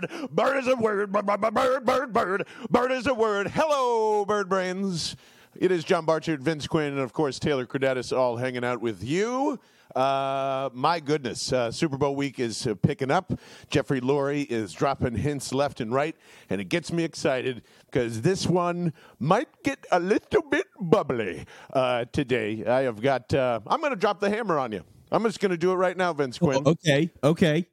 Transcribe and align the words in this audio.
word. 0.00 0.30
Bird 0.30 0.58
is 0.58 0.66
a 0.68 0.76
word. 0.76 1.12
Bird, 1.12 1.26
bird, 1.26 1.40
bird, 1.54 1.84
bird, 1.84 2.12
bird. 2.12 2.46
Bird 2.70 2.92
is 2.92 3.06
a 3.06 3.14
word. 3.14 3.48
Hello, 3.48 4.24
bird 4.24 4.48
brains. 4.48 5.16
It 5.56 5.72
is 5.72 5.82
John 5.84 6.04
Barchard, 6.04 6.42
Vince 6.42 6.66
Quinn, 6.66 6.92
and 6.92 7.00
of 7.00 7.12
course 7.12 7.38
Taylor 7.38 7.66
Credatis 7.66 8.16
all 8.16 8.36
hanging 8.36 8.64
out 8.64 8.80
with 8.80 9.02
you. 9.02 9.58
Uh, 9.96 10.70
my 10.72 11.00
goodness, 11.00 11.52
uh, 11.52 11.72
Super 11.72 11.96
Bowl 11.98 12.14
week 12.14 12.38
is 12.38 12.64
uh, 12.64 12.76
picking 12.76 13.10
up. 13.10 13.32
Jeffrey 13.68 14.00
Lurie 14.00 14.46
is 14.48 14.72
dropping 14.72 15.16
hints 15.16 15.52
left 15.52 15.80
and 15.80 15.92
right, 15.92 16.14
and 16.48 16.60
it 16.60 16.68
gets 16.68 16.92
me 16.92 17.02
excited 17.02 17.62
because 17.90 18.20
this 18.20 18.46
one 18.46 18.92
might 19.18 19.48
get 19.64 19.84
a 19.90 19.98
little 19.98 20.42
bit 20.42 20.68
bubbly 20.80 21.44
uh, 21.72 22.04
today. 22.12 22.64
I 22.64 22.82
have 22.82 23.02
got. 23.02 23.34
Uh, 23.34 23.58
I'm 23.66 23.80
going 23.80 23.92
to 23.92 23.98
drop 23.98 24.20
the 24.20 24.30
hammer 24.30 24.60
on 24.60 24.70
you. 24.70 24.84
I'm 25.10 25.24
just 25.24 25.40
going 25.40 25.50
to 25.50 25.58
do 25.58 25.72
it 25.72 25.74
right 25.74 25.96
now, 25.96 26.12
Vince 26.12 26.38
Quinn. 26.38 26.62
Oh, 26.64 26.70
okay, 26.70 27.10
okay. 27.24 27.66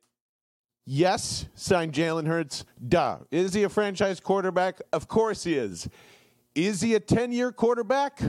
Yes, 0.89 1.47
signed 1.53 1.91
Jalen 1.91 2.27
Hurts. 2.27 2.63
Duh. 2.87 3.17
Is 3.29 3.53
he 3.53 3.63
a 3.63 3.69
franchise 3.69 4.21
quarterback? 4.21 4.81
Of 4.93 5.09
course 5.09 5.43
he 5.43 5.55
is. 5.55 5.89
Is 6.55 6.79
he 6.79 6.95
a 6.95 6.99
10 7.01 7.33
year 7.33 7.51
quarterback? 7.51 8.21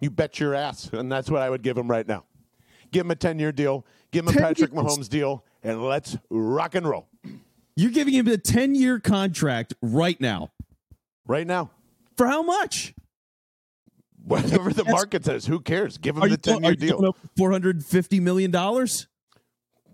You 0.00 0.08
bet 0.08 0.40
your 0.40 0.54
ass. 0.54 0.88
And 0.94 1.12
that's 1.12 1.30
what 1.30 1.42
I 1.42 1.50
would 1.50 1.60
give 1.60 1.76
him 1.76 1.90
right 1.90 2.08
now. 2.08 2.24
Give 2.90 3.04
him 3.04 3.10
a 3.10 3.16
10 3.16 3.38
year 3.38 3.52
deal, 3.52 3.84
give 4.12 4.26
him 4.26 4.34
a 4.34 4.40
Patrick 4.40 4.72
years. 4.72 4.82
Mahomes 4.82 5.10
deal, 5.10 5.44
and 5.62 5.84
let's 5.84 6.16
rock 6.30 6.74
and 6.74 6.88
roll. 6.88 7.06
You're 7.76 7.90
giving 7.90 8.14
him 8.14 8.26
a 8.28 8.38
10 8.38 8.74
year 8.74 8.98
contract 8.98 9.74
right 9.82 10.18
now. 10.18 10.50
Right 11.26 11.46
now. 11.46 11.70
For 12.16 12.26
how 12.26 12.42
much? 12.42 12.94
Whatever 14.24 14.72
the 14.72 14.84
market 14.84 15.26
says, 15.26 15.44
who 15.44 15.60
cares? 15.60 15.98
Give 15.98 16.16
him 16.16 16.28
the 16.30 16.38
10 16.38 16.64
year 16.64 16.74
deal. 16.74 17.14
$450 17.38 18.20
million? 18.22 18.50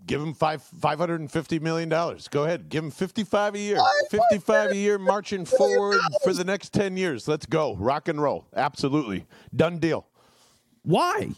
Give 0.07 0.21
him 0.21 0.33
five 0.33 0.63
five 0.63 0.99
hundred 0.99 1.19
and 1.19 1.29
fifty 1.31 1.59
million 1.59 1.89
dollars. 1.89 2.27
Go 2.29 2.45
ahead, 2.45 2.69
give 2.69 2.83
him 2.83 2.91
fifty 2.91 3.23
five 3.23 3.55
a 3.55 3.59
year. 3.59 3.77
Fifty 4.09 4.39
five 4.39 4.71
a 4.71 4.75
year, 4.75 4.97
marching 4.97 5.43
forward 5.43 5.99
for 6.23 6.33
the 6.33 6.45
next 6.45 6.71
ten 6.73 6.95
years. 6.95 7.27
Let's 7.27 7.45
go, 7.45 7.75
rock 7.75 8.07
and 8.07 8.21
roll. 8.21 8.47
Absolutely, 8.55 9.25
done 9.53 9.79
deal. 9.79 10.07
Why? 10.83 11.31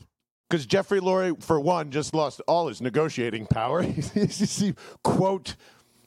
Because 0.47 0.67
Jeffrey 0.67 0.99
Lurie, 0.99 1.41
for 1.41 1.59
one, 1.59 1.89
just 1.89 2.13
lost 2.13 2.41
all 2.47 2.67
his 2.67 2.81
negotiating 2.81 3.47
power. 3.47 3.81
he 4.13 4.73
quote, 5.03 5.55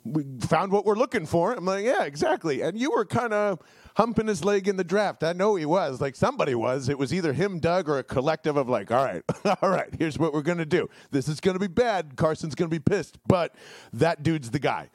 "We 0.04 0.24
found 0.40 0.70
what 0.70 0.84
we're 0.84 0.96
looking 0.96 1.26
for." 1.26 1.52
I'm 1.52 1.64
like, 1.64 1.84
yeah, 1.84 2.04
exactly. 2.04 2.62
And 2.62 2.78
you 2.78 2.92
were 2.92 3.04
kind 3.04 3.32
of 3.32 3.58
humping 3.96 4.26
his 4.26 4.44
leg 4.44 4.68
in 4.68 4.76
the 4.76 4.84
draft. 4.84 5.22
I 5.22 5.32
know 5.32 5.54
he 5.56 5.66
was. 5.66 6.00
Like 6.00 6.16
somebody 6.16 6.54
was. 6.54 6.88
It 6.88 6.98
was 6.98 7.12
either 7.12 7.32
him, 7.32 7.58
Doug, 7.58 7.88
or 7.88 7.98
a 7.98 8.04
collective 8.04 8.56
of 8.56 8.68
like, 8.68 8.90
all 8.90 9.04
right, 9.04 9.22
all 9.62 9.70
right, 9.70 9.88
here's 9.98 10.18
what 10.18 10.32
we're 10.32 10.42
gonna 10.42 10.66
do. 10.66 10.88
This 11.10 11.28
is 11.28 11.40
gonna 11.40 11.58
be 11.58 11.66
bad. 11.68 12.16
Carson's 12.16 12.54
gonna 12.54 12.68
be 12.68 12.78
pissed, 12.78 13.18
but 13.26 13.54
that 13.92 14.22
dude's 14.22 14.50
the 14.50 14.58
guy. 14.58 14.90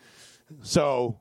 So 0.62 1.20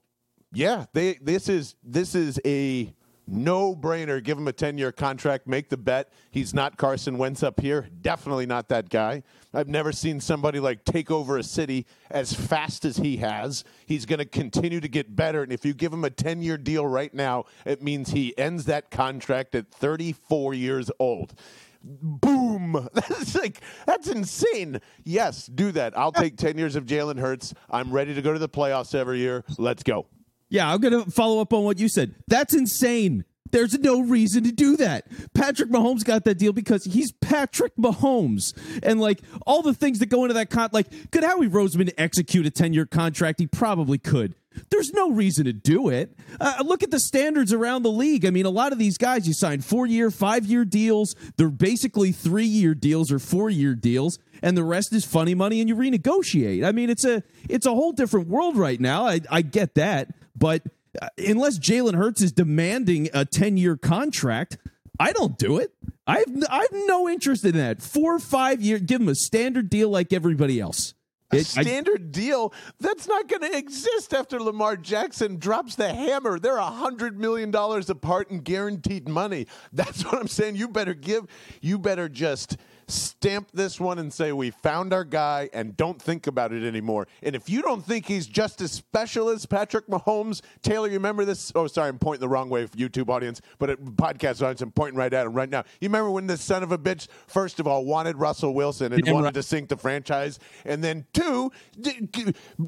yeah, 0.53 0.87
they 0.93 1.15
this 1.15 1.49
is 1.49 1.75
this 1.83 2.15
is 2.15 2.41
a 2.45 2.95
no 3.27 3.75
brainer. 3.75 4.23
Give 4.23 4.39
him 4.39 4.49
a 4.49 4.53
10 4.53 4.79
year 4.79 4.93
contract. 4.93 5.47
Make 5.47 5.69
the 5.69 5.77
bet. 5.77 6.13
He's 6.31 6.55
not 6.55 6.77
Carson 6.77 7.19
Wentz 7.19 7.43
up 7.43 7.61
here. 7.61 7.89
Definitely 8.01 8.47
not 8.47 8.69
that 8.69 8.89
guy. 8.89 9.23
I've 9.53 9.69
never 9.69 9.91
seen 9.91 10.21
somebody 10.21 10.61
like 10.61 10.85
take 10.85 11.11
over 11.11 11.39
a 11.39 11.43
city 11.43 11.87
as 12.11 12.33
fast 12.33 12.85
as 12.85 12.99
he 12.99 13.17
has. 13.19 13.65
He's 13.87 14.07
going 14.07 14.19
to 14.19 14.25
continue 14.25 14.81
to 14.81 14.89
get 14.89 15.17
better. 15.17 15.43
And 15.43 15.53
if 15.53 15.65
you 15.65 15.75
give 15.75 15.93
him 15.93 16.05
a 16.05 16.11
10 16.11 16.43
year 16.43 16.57
deal 16.57 16.87
right 16.87 17.13
now, 17.13 17.45
it 17.65 17.83
means 17.83 18.11
he 18.11 18.37
ends 18.39 18.67
that 18.67 18.91
contract 18.91 19.55
at 19.55 19.71
34 19.71 20.55
years 20.55 20.91
old. 20.99 21.35
Boom. 21.83 22.89
That's 22.95 23.37
like, 23.37 23.61
that's 23.87 24.09
insane. 24.09 24.81
Yes, 25.05 25.47
do 25.47 25.71
that. 25.73 25.97
I'll 25.97 26.11
take 26.11 26.37
10 26.37 26.59
years 26.59 26.75
of 26.75 26.85
Jalen 26.85 27.21
Hurts. 27.21 27.55
I'm 27.71 27.93
ready 27.93 28.13
to 28.15 28.23
go 28.23 28.33
to 28.33 28.41
the 28.41 28.49
playoffs 28.49 28.93
every 28.93 29.19
year. 29.19 29.45
Let's 29.57 29.85
go. 29.85 30.07
Yeah, 30.49 30.73
I'm 30.73 30.81
going 30.81 31.05
to 31.05 31.11
follow 31.11 31.41
up 31.41 31.53
on 31.53 31.65
what 31.65 31.79
you 31.79 31.89
said. 31.89 32.15
That's 32.29 32.55
insane. 32.55 33.25
There's 33.51 33.79
no 33.79 34.01
reason 34.01 34.45
to 34.45 34.53
do 34.53 34.77
that. 34.77 35.07
Patrick 35.33 35.71
Mahomes 35.71 36.05
got 36.05 36.25
that 36.25 36.37
deal 36.37 36.53
because 36.53 36.85
he's 36.85 37.13
Patrick 37.13 37.75
Mahomes. 37.77 38.53
And 38.83 39.01
like 39.01 39.21
all 39.47 39.63
the 39.63 39.75
things 39.75 40.01
that 40.01 40.07
go 40.07 40.25
into 40.25 40.35
that 40.35 40.51
con 40.51 40.71
like 40.73 41.11
could 41.13 41.25
Howie 41.25 41.49
Roseman 41.49 41.93
execute 41.97 42.47
a 42.47 42.51
10-year 42.51 42.87
contract? 42.87 43.39
He 43.39 43.47
probably 43.47 43.99
could. 43.99 44.35
There's 44.71 44.91
no 44.93 45.11
reason 45.11 45.45
to 45.45 45.53
do 45.53 45.91
it. 45.91 46.19
Uh, 46.41 46.63
look 46.65 46.83
at 46.83 46.91
the 46.91 46.99
standards 46.99 47.53
around 47.53 47.83
the 47.83 47.91
league. 47.91 48.25
I 48.25 48.31
mean, 48.31 48.47
a 48.47 48.51
lot 48.51 48.73
of 48.73 48.79
these 48.79 48.97
guys 48.97 49.29
you 49.29 49.35
sign 49.35 49.61
4-year, 49.61 50.09
5-year 50.09 50.65
deals. 50.65 51.15
They're 51.37 51.51
basically 51.51 52.13
3-year 52.13 52.75
deals 52.75 53.13
or 53.13 53.19
4-year 53.19 53.75
deals 53.75 54.19
and 54.43 54.57
the 54.57 54.65
rest 54.65 54.93
is 54.93 55.05
funny 55.05 55.35
money 55.35 55.61
and 55.61 55.69
you 55.69 55.77
renegotiate. 55.77 56.65
I 56.65 56.73
mean, 56.73 56.91
it's 56.91 57.05
a 57.05 57.23
it's 57.49 57.67
a 57.67 57.71
whole 57.71 57.93
different 57.93 58.29
world 58.29 58.57
right 58.57 58.81
now. 58.81 59.07
I 59.07 59.21
I 59.31 59.43
get 59.43 59.75
that, 59.75 60.09
but 60.37 60.63
uh, 61.01 61.09
unless 61.19 61.59
Jalen 61.59 61.95
Hurts 61.95 62.23
is 62.23 62.33
demanding 62.33 63.09
a 63.13 63.25
10 63.25 63.57
year 63.57 63.77
contract, 63.77 64.59
I 64.99 65.13
don't 65.13 65.39
do 65.39 65.59
it. 65.59 65.73
I 66.07 66.19
have, 66.19 66.45
I 66.49 66.61
have 66.61 66.87
no 66.87 67.09
interest 67.09 67.45
in 67.45 67.57
that. 67.57 67.83
Four 67.83 68.15
or 68.15 68.19
five 68.19 68.63
years, 68.63 68.83
give 68.83 69.01
him 69.01 69.09
a 69.09 69.15
standard 69.15 69.69
deal 69.69 69.91
like 69.91 70.13
everybody 70.13 70.61
else. 70.61 70.95
A 71.33 71.41
standard 71.43 72.03
I, 72.03 72.11
deal 72.11 72.55
that's 72.79 73.09
not 73.09 73.27
going 73.27 73.43
to 73.43 73.57
exist 73.57 74.15
after 74.15 74.39
Lamar 74.41 74.77
Jackson 74.77 75.39
drops 75.39 75.75
the 75.75 75.93
hammer. 75.93 76.39
They're 76.39 76.57
a 76.57 76.65
hundred 76.67 77.19
million 77.19 77.51
dollars 77.51 77.91
apart 77.91 78.31
in 78.31 78.41
guaranteed 78.41 79.09
money. 79.09 79.49
That's 79.73 80.05
what 80.05 80.21
I'm 80.21 80.29
saying. 80.29 80.55
You 80.55 80.69
better 80.69 80.95
give. 80.95 81.27
You 81.61 81.81
better 81.81 82.09
just 82.09 82.57
stamp 82.89 83.51
this 83.53 83.79
one 83.79 83.99
and 83.99 84.13
say 84.13 84.33
we 84.33 84.51
found 84.51 84.93
our 84.93 85.05
guy 85.05 85.51
and 85.53 85.77
don't 85.77 86.01
think 86.01 86.27
about 86.27 86.53
it 86.53 86.67
anymore. 86.67 87.07
And 87.23 87.35
if 87.35 87.51
you 87.51 87.63
don't 87.63 87.85
think 87.85 88.07
he's 88.07 88.27
just 88.27 88.61
as 88.61 88.73
special 88.73 89.29
as 89.29 89.45
Patrick 89.47 89.89
Mahomes, 89.89 90.41
Taylor, 90.63 90.87
you 90.87 90.95
remember 90.95 91.25
this? 91.25 91.53
Oh, 91.55 91.67
sorry, 91.67 91.89
I'm 91.89 91.99
pointing 91.99 92.21
the 92.21 92.29
wrong 92.29 92.49
way 92.49 92.67
for 92.67 92.77
YouTube 92.77 93.09
audience, 93.11 93.41
but 93.59 93.71
at 93.71 93.81
podcast 93.81 94.43
audience, 94.43 94.63
I'm 94.63 94.73
pointing 94.73 94.97
right 94.97 95.13
at 95.13 95.27
him 95.27 95.35
right 95.35 95.51
now. 95.51 95.65
You 95.81 95.89
remember 95.89 96.11
when 96.11 96.27
this 96.27 96.41
son 96.41 96.63
of 96.63 96.73
a 96.73 96.79
bitch, 96.79 97.09
first 97.27 97.61
of 97.61 97.67
all, 97.67 97.85
wanted 97.85 98.17
Russell 98.17 98.55
Wilson 98.55 98.93
and 98.93 99.03
wanted 99.07 99.25
right. 99.25 99.35
to 99.35 99.43
sink 99.43 99.69
the 99.69 99.77
franchise, 99.77 100.39
and 100.65 100.83
then 100.83 101.07
two, 101.13 101.53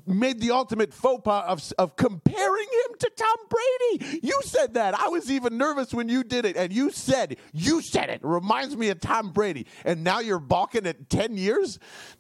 made 0.07 0.41
the 0.41 0.51
ultimate 0.51 0.93
faux 0.93 1.23
pas 1.25 1.45
of, 1.49 1.73
of 1.79 1.97
comparing 1.97 2.67
him 2.67 2.97
to 2.99 3.11
Tom 3.17 3.37
Brady. 3.49 4.21
You 4.23 4.41
said 4.45 4.75
that. 4.75 4.99
I 4.99 5.09
was 5.09 5.31
even 5.31 5.57
nervous 5.57 5.95
when 5.95 6.09
you 6.09 6.25
did 6.25 6.45
it, 6.45 6.57
and 6.57 6.73
you 6.73 6.91
said, 6.91 7.37
you 7.53 7.81
said 7.81 8.11
it. 8.11 8.19
it 8.23 8.27
reminds 8.27 8.77
me 8.77 8.89
of 8.89 9.01
Tom 9.01 9.31
Brady. 9.31 9.67
And 9.85 10.05
now 10.09 10.21
you're 10.21 10.39
balking 10.39 10.87
at 10.87 11.11
10 11.11 11.37
years? 11.37 11.79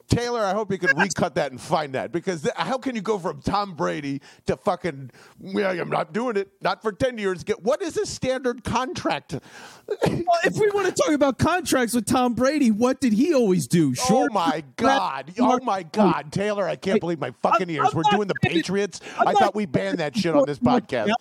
Taylor, 0.08 0.40
I 0.40 0.52
hope 0.52 0.72
you 0.72 0.78
can 0.78 0.96
recut 0.96 1.34
that 1.34 1.50
and 1.50 1.60
find 1.60 1.94
that 1.94 2.12
because 2.12 2.42
th- 2.42 2.54
how 2.56 2.78
can 2.78 2.94
you 2.94 3.02
go 3.02 3.18
from 3.18 3.42
Tom 3.42 3.74
Brady 3.74 4.20
to 4.46 4.56
fucking, 4.56 5.10
yeah, 5.40 5.70
I'm 5.70 5.90
not 5.90 6.12
doing 6.12 6.36
it, 6.36 6.50
not 6.62 6.82
for 6.82 6.92
10 6.92 7.18
years. 7.18 7.44
Get 7.44 7.62
What 7.62 7.82
is 7.82 7.96
a 7.96 8.06
standard 8.06 8.64
contract? 8.64 9.32
well, 9.88 10.38
if 10.44 10.56
we 10.56 10.70
want 10.70 10.86
to 10.86 11.02
talk 11.02 11.12
about 11.12 11.38
contracts 11.38 11.94
with 11.94 12.06
Tom 12.06 12.34
Brady, 12.34 12.70
what 12.70 13.00
did 13.00 13.12
he 13.12 13.34
always 13.34 13.66
do? 13.66 13.90
Oh 13.90 14.06
Short 14.08 14.30
oh 14.30 14.34
my 14.34 14.64
God. 14.76 15.32
Oh 15.38 15.58
my 15.62 15.82
God. 15.82 16.32
Taylor, 16.32 16.66
I 16.66 16.76
can't 16.76 17.00
believe 17.00 17.18
my 17.18 17.32
fucking 17.42 17.68
ears. 17.68 17.94
We're 17.94 18.02
doing 18.10 18.28
the 18.28 18.34
Patriots. 18.42 19.00
I 19.18 19.32
thought 19.34 19.54
we 19.54 19.66
banned 19.66 19.98
that 19.98 20.16
shit 20.16 20.34
on 20.34 20.46
this 20.46 20.58
podcast. 20.58 21.12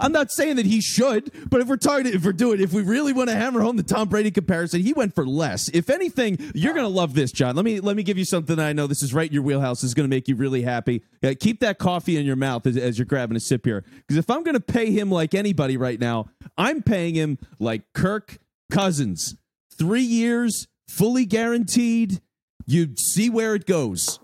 I'm 0.00 0.12
not 0.12 0.32
saying 0.32 0.56
that 0.56 0.66
he 0.66 0.80
should, 0.80 1.30
but 1.48 1.60
if 1.60 1.68
we're 1.68 1.76
talking, 1.76 2.06
if 2.06 2.24
we're 2.24 2.32
doing, 2.32 2.60
if 2.60 2.72
we 2.72 2.82
really 2.82 3.12
want 3.12 3.28
to 3.30 3.36
hammer 3.36 3.60
home 3.60 3.76
the 3.76 3.82
Tom 3.82 4.08
Brady 4.08 4.30
comparison, 4.30 4.80
he 4.80 4.92
went 4.92 5.14
for 5.14 5.26
less. 5.26 5.68
If 5.68 5.90
anything, 5.90 6.38
you're 6.54 6.74
going 6.74 6.84
to 6.86 6.92
love 6.92 7.14
this, 7.14 7.32
John. 7.32 7.56
Let 7.56 7.64
me, 7.64 7.80
let 7.80 7.96
me 7.96 8.02
give 8.02 8.18
you 8.18 8.24
something 8.32 8.58
I 8.58 8.72
know 8.72 8.86
this 8.86 9.02
is 9.02 9.12
right 9.12 9.28
in 9.28 9.34
your 9.34 9.42
wheelhouse. 9.42 9.84
Is 9.84 9.94
going 9.94 10.08
to 10.08 10.14
make 10.14 10.26
you 10.26 10.34
really 10.34 10.62
happy. 10.62 11.02
Keep 11.38 11.60
that 11.60 11.78
coffee 11.78 12.16
in 12.16 12.24
your 12.24 12.34
mouth 12.34 12.66
as, 12.66 12.76
as 12.76 12.98
you're 12.98 13.06
grabbing 13.06 13.36
a 13.36 13.40
sip 13.40 13.66
here. 13.66 13.84
Because 13.98 14.16
if 14.16 14.30
I'm 14.30 14.42
going 14.42 14.54
to 14.54 14.60
pay 14.60 14.90
him 14.90 15.10
like 15.10 15.34
anybody 15.34 15.76
right 15.76 16.00
now, 16.00 16.30
I'm 16.56 16.82
paying 16.82 17.14
him 17.14 17.38
like 17.58 17.82
Kirk 17.92 18.38
Cousins. 18.70 19.36
Three 19.78 20.02
years, 20.02 20.66
fully 20.88 21.26
guaranteed. 21.26 22.20
You 22.66 22.94
see 22.96 23.28
where 23.28 23.54
it 23.54 23.66
goes. 23.66 24.18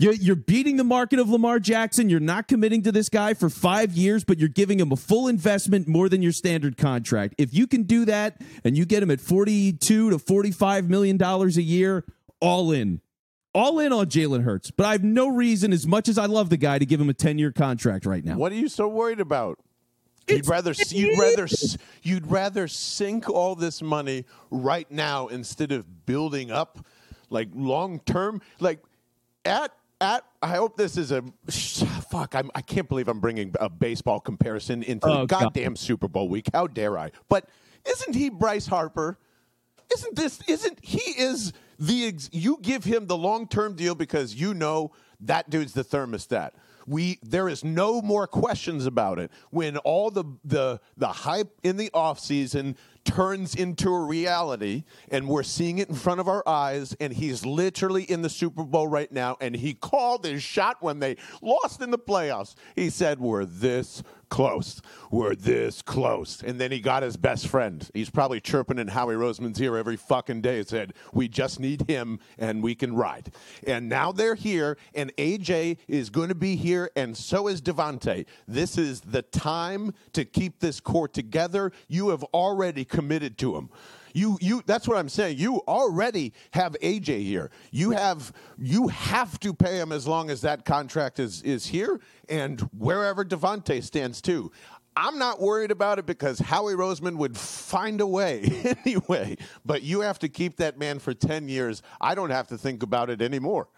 You're, 0.00 0.14
you're 0.14 0.34
beating 0.34 0.76
the 0.76 0.84
market 0.84 1.18
of 1.18 1.28
Lamar 1.28 1.60
Jackson. 1.60 2.08
You're 2.08 2.20
not 2.20 2.48
committing 2.48 2.82
to 2.82 2.92
this 2.92 3.10
guy 3.10 3.34
for 3.34 3.50
five 3.50 3.92
years, 3.92 4.24
but 4.24 4.38
you're 4.38 4.48
giving 4.48 4.80
him 4.80 4.90
a 4.92 4.96
full 4.96 5.28
investment 5.28 5.86
more 5.86 6.08
than 6.08 6.22
your 6.22 6.32
standard 6.32 6.78
contract. 6.78 7.34
If 7.36 7.52
you 7.52 7.66
can 7.66 7.82
do 7.82 8.06
that 8.06 8.40
and 8.64 8.76
you 8.78 8.86
get 8.86 9.02
him 9.02 9.10
at 9.10 9.20
42 9.20 10.10
to 10.10 10.18
45 10.18 10.88
million 10.88 11.18
dollars 11.18 11.58
a 11.58 11.62
year, 11.62 12.04
all 12.40 12.72
in 12.72 13.02
all 13.52 13.78
in 13.80 13.92
on 13.92 14.06
Jalen 14.06 14.44
Hurts, 14.44 14.70
but 14.70 14.86
I 14.86 14.92
have 14.92 15.04
no 15.04 15.28
reason, 15.28 15.72
as 15.72 15.86
much 15.86 16.08
as 16.08 16.18
I 16.18 16.26
love 16.26 16.50
the 16.50 16.56
guy, 16.56 16.78
to 16.78 16.86
give 16.86 17.00
him 17.00 17.08
a 17.08 17.14
ten 17.14 17.38
year 17.38 17.52
contract 17.52 18.06
right 18.06 18.24
now. 18.24 18.36
What 18.36 18.52
are 18.52 18.56
you 18.56 18.68
so 18.68 18.88
worried 18.88 19.20
about? 19.20 19.58
You'd 20.28 20.48
rather 20.48 20.72
you'd 20.88 21.18
rather 21.18 21.48
you'd 22.02 22.30
rather 22.30 22.68
sink 22.68 23.28
all 23.28 23.54
this 23.54 23.82
money 23.82 24.24
right 24.50 24.90
now 24.90 25.26
instead 25.28 25.72
of 25.72 26.06
building 26.06 26.50
up 26.50 26.84
like 27.30 27.48
long 27.54 28.00
term 28.00 28.40
like 28.60 28.80
at 29.44 29.72
at 30.00 30.24
I 30.42 30.54
hope 30.56 30.76
this 30.76 30.96
is 30.96 31.10
a 31.10 31.22
fuck 32.10 32.34
I'm, 32.34 32.50
I 32.54 32.62
can't 32.62 32.88
believe 32.88 33.08
I'm 33.08 33.20
bringing 33.20 33.54
a 33.60 33.68
baseball 33.68 34.20
comparison 34.20 34.82
into 34.82 35.06
oh, 35.08 35.20
the 35.20 35.26
goddamn 35.26 35.72
God. 35.72 35.78
Super 35.78 36.08
Bowl 36.08 36.28
week. 36.28 36.48
How 36.52 36.66
dare 36.66 36.98
I? 36.98 37.10
But 37.28 37.48
isn't 37.86 38.14
he 38.14 38.30
Bryce 38.30 38.66
Harper? 38.66 39.18
Isn't 39.92 40.16
this 40.16 40.40
isn't 40.46 40.78
he 40.82 41.20
is 41.20 41.52
the 41.80 42.14
you 42.30 42.58
give 42.60 42.84
him 42.84 43.06
the 43.06 43.16
long 43.16 43.48
term 43.48 43.74
deal 43.74 43.94
because 43.94 44.34
you 44.34 44.54
know 44.54 44.92
that 45.20 45.50
dude's 45.50 45.72
the 45.72 45.82
thermostat. 45.82 46.50
We 46.86 47.18
there 47.22 47.48
is 47.48 47.64
no 47.64 48.02
more 48.02 48.26
questions 48.26 48.84
about 48.84 49.18
it. 49.18 49.30
When 49.50 49.78
all 49.78 50.10
the 50.10 50.24
the 50.44 50.80
the 50.98 51.08
hype 51.08 51.58
in 51.62 51.78
the 51.78 51.90
offseason 51.94 52.76
turns 53.04 53.54
into 53.54 53.90
a 53.90 54.00
reality 54.00 54.84
and 55.10 55.26
we're 55.26 55.42
seeing 55.42 55.78
it 55.78 55.88
in 55.88 55.94
front 55.94 56.20
of 56.20 56.28
our 56.28 56.46
eyes 56.46 56.94
and 57.00 57.12
he's 57.14 57.46
literally 57.46 58.02
in 58.04 58.20
the 58.20 58.28
Super 58.28 58.62
Bowl 58.62 58.86
right 58.86 59.10
now 59.10 59.38
and 59.40 59.56
he 59.56 59.72
called 59.72 60.24
his 60.24 60.42
shot 60.42 60.76
when 60.80 60.98
they 60.98 61.16
lost 61.40 61.80
in 61.80 61.90
the 61.90 61.98
playoffs. 61.98 62.54
He 62.76 62.90
said 62.90 63.18
we're 63.18 63.46
this 63.46 64.02
close. 64.30 64.80
We're 65.10 65.34
this 65.34 65.82
close. 65.82 66.42
And 66.42 66.60
then 66.60 66.72
he 66.72 66.80
got 66.80 67.02
his 67.02 67.16
best 67.16 67.48
friend. 67.48 67.88
He's 67.92 68.08
probably 68.08 68.40
chirping 68.40 68.78
in 68.78 68.88
Howie 68.88 69.14
Roseman's 69.14 69.60
ear 69.60 69.76
every 69.76 69.96
fucking 69.96 70.40
day. 70.40 70.62
Said, 70.62 70.94
We 71.12 71.28
just 71.28 71.60
need 71.60 71.88
him 71.88 72.20
and 72.38 72.62
we 72.62 72.74
can 72.74 72.94
ride. 72.94 73.32
And 73.66 73.88
now 73.88 74.12
they're 74.12 74.34
here, 74.34 74.78
and 74.94 75.14
AJ 75.16 75.78
is 75.88 76.10
going 76.10 76.28
to 76.28 76.34
be 76.34 76.56
here, 76.56 76.90
and 76.96 77.16
so 77.16 77.48
is 77.48 77.60
Davante. 77.60 78.24
This 78.46 78.78
is 78.78 79.00
the 79.00 79.22
time 79.22 79.92
to 80.12 80.24
keep 80.24 80.60
this 80.60 80.80
core 80.80 81.08
together. 81.08 81.72
You 81.88 82.10
have 82.10 82.22
already 82.24 82.84
committed 82.84 83.36
to 83.38 83.56
him. 83.56 83.70
You 84.14 84.38
you 84.40 84.62
that's 84.66 84.88
what 84.88 84.96
I'm 84.96 85.08
saying. 85.08 85.38
You 85.38 85.58
already 85.68 86.32
have 86.52 86.76
AJ 86.82 87.24
here. 87.24 87.50
You 87.70 87.90
have 87.92 88.32
you 88.58 88.88
have 88.88 89.38
to 89.40 89.54
pay 89.54 89.78
him 89.78 89.92
as 89.92 90.06
long 90.06 90.30
as 90.30 90.40
that 90.42 90.64
contract 90.64 91.18
is 91.18 91.42
is 91.42 91.66
here 91.66 92.00
and 92.28 92.60
wherever 92.76 93.24
Davante 93.24 93.82
stands 93.82 94.20
too. 94.20 94.52
I'm 94.96 95.18
not 95.18 95.40
worried 95.40 95.70
about 95.70 95.98
it 95.98 96.06
because 96.06 96.38
Howie 96.38 96.74
Roseman 96.74 97.16
would 97.16 97.36
find 97.36 98.00
a 98.00 98.06
way 98.06 98.42
anyway. 98.84 99.36
But 99.64 99.82
you 99.82 100.00
have 100.00 100.18
to 100.18 100.28
keep 100.28 100.56
that 100.56 100.78
man 100.78 100.98
for 100.98 101.14
10 101.14 101.48
years. 101.48 101.82
I 102.00 102.14
don't 102.14 102.30
have 102.30 102.48
to 102.48 102.58
think 102.58 102.82
about 102.82 103.08
it 103.08 103.22
anymore 103.22 103.68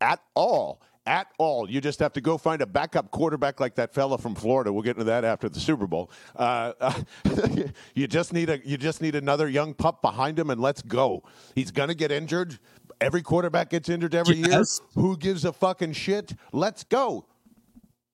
at 0.00 0.20
all 0.34 0.80
at 1.08 1.32
all. 1.38 1.68
You 1.68 1.80
just 1.80 1.98
have 2.00 2.12
to 2.12 2.20
go 2.20 2.36
find 2.36 2.60
a 2.60 2.66
backup 2.66 3.10
quarterback 3.10 3.58
like 3.60 3.74
that 3.76 3.94
fella 3.94 4.18
from 4.18 4.34
Florida. 4.34 4.70
We'll 4.72 4.82
get 4.82 4.96
into 4.96 5.04
that 5.04 5.24
after 5.24 5.48
the 5.48 5.58
Super 5.58 5.86
Bowl. 5.86 6.10
Uh, 6.36 6.74
uh, 6.80 7.02
you 7.94 8.06
just 8.06 8.32
need 8.32 8.50
a 8.50 8.60
you 8.64 8.76
just 8.76 9.00
need 9.00 9.14
another 9.14 9.48
young 9.48 9.72
pup 9.72 10.02
behind 10.02 10.38
him, 10.38 10.50
and 10.50 10.60
let's 10.60 10.82
go. 10.82 11.24
He's 11.54 11.70
gonna 11.70 11.94
get 11.94 12.12
injured. 12.12 12.58
Every 13.00 13.22
quarterback 13.22 13.70
gets 13.70 13.88
injured 13.88 14.14
every 14.14 14.36
yes. 14.36 14.80
year. 14.94 15.02
Who 15.02 15.16
gives 15.16 15.44
a 15.44 15.52
fucking 15.52 15.94
shit? 15.94 16.34
Let's 16.52 16.84
go. 16.84 17.24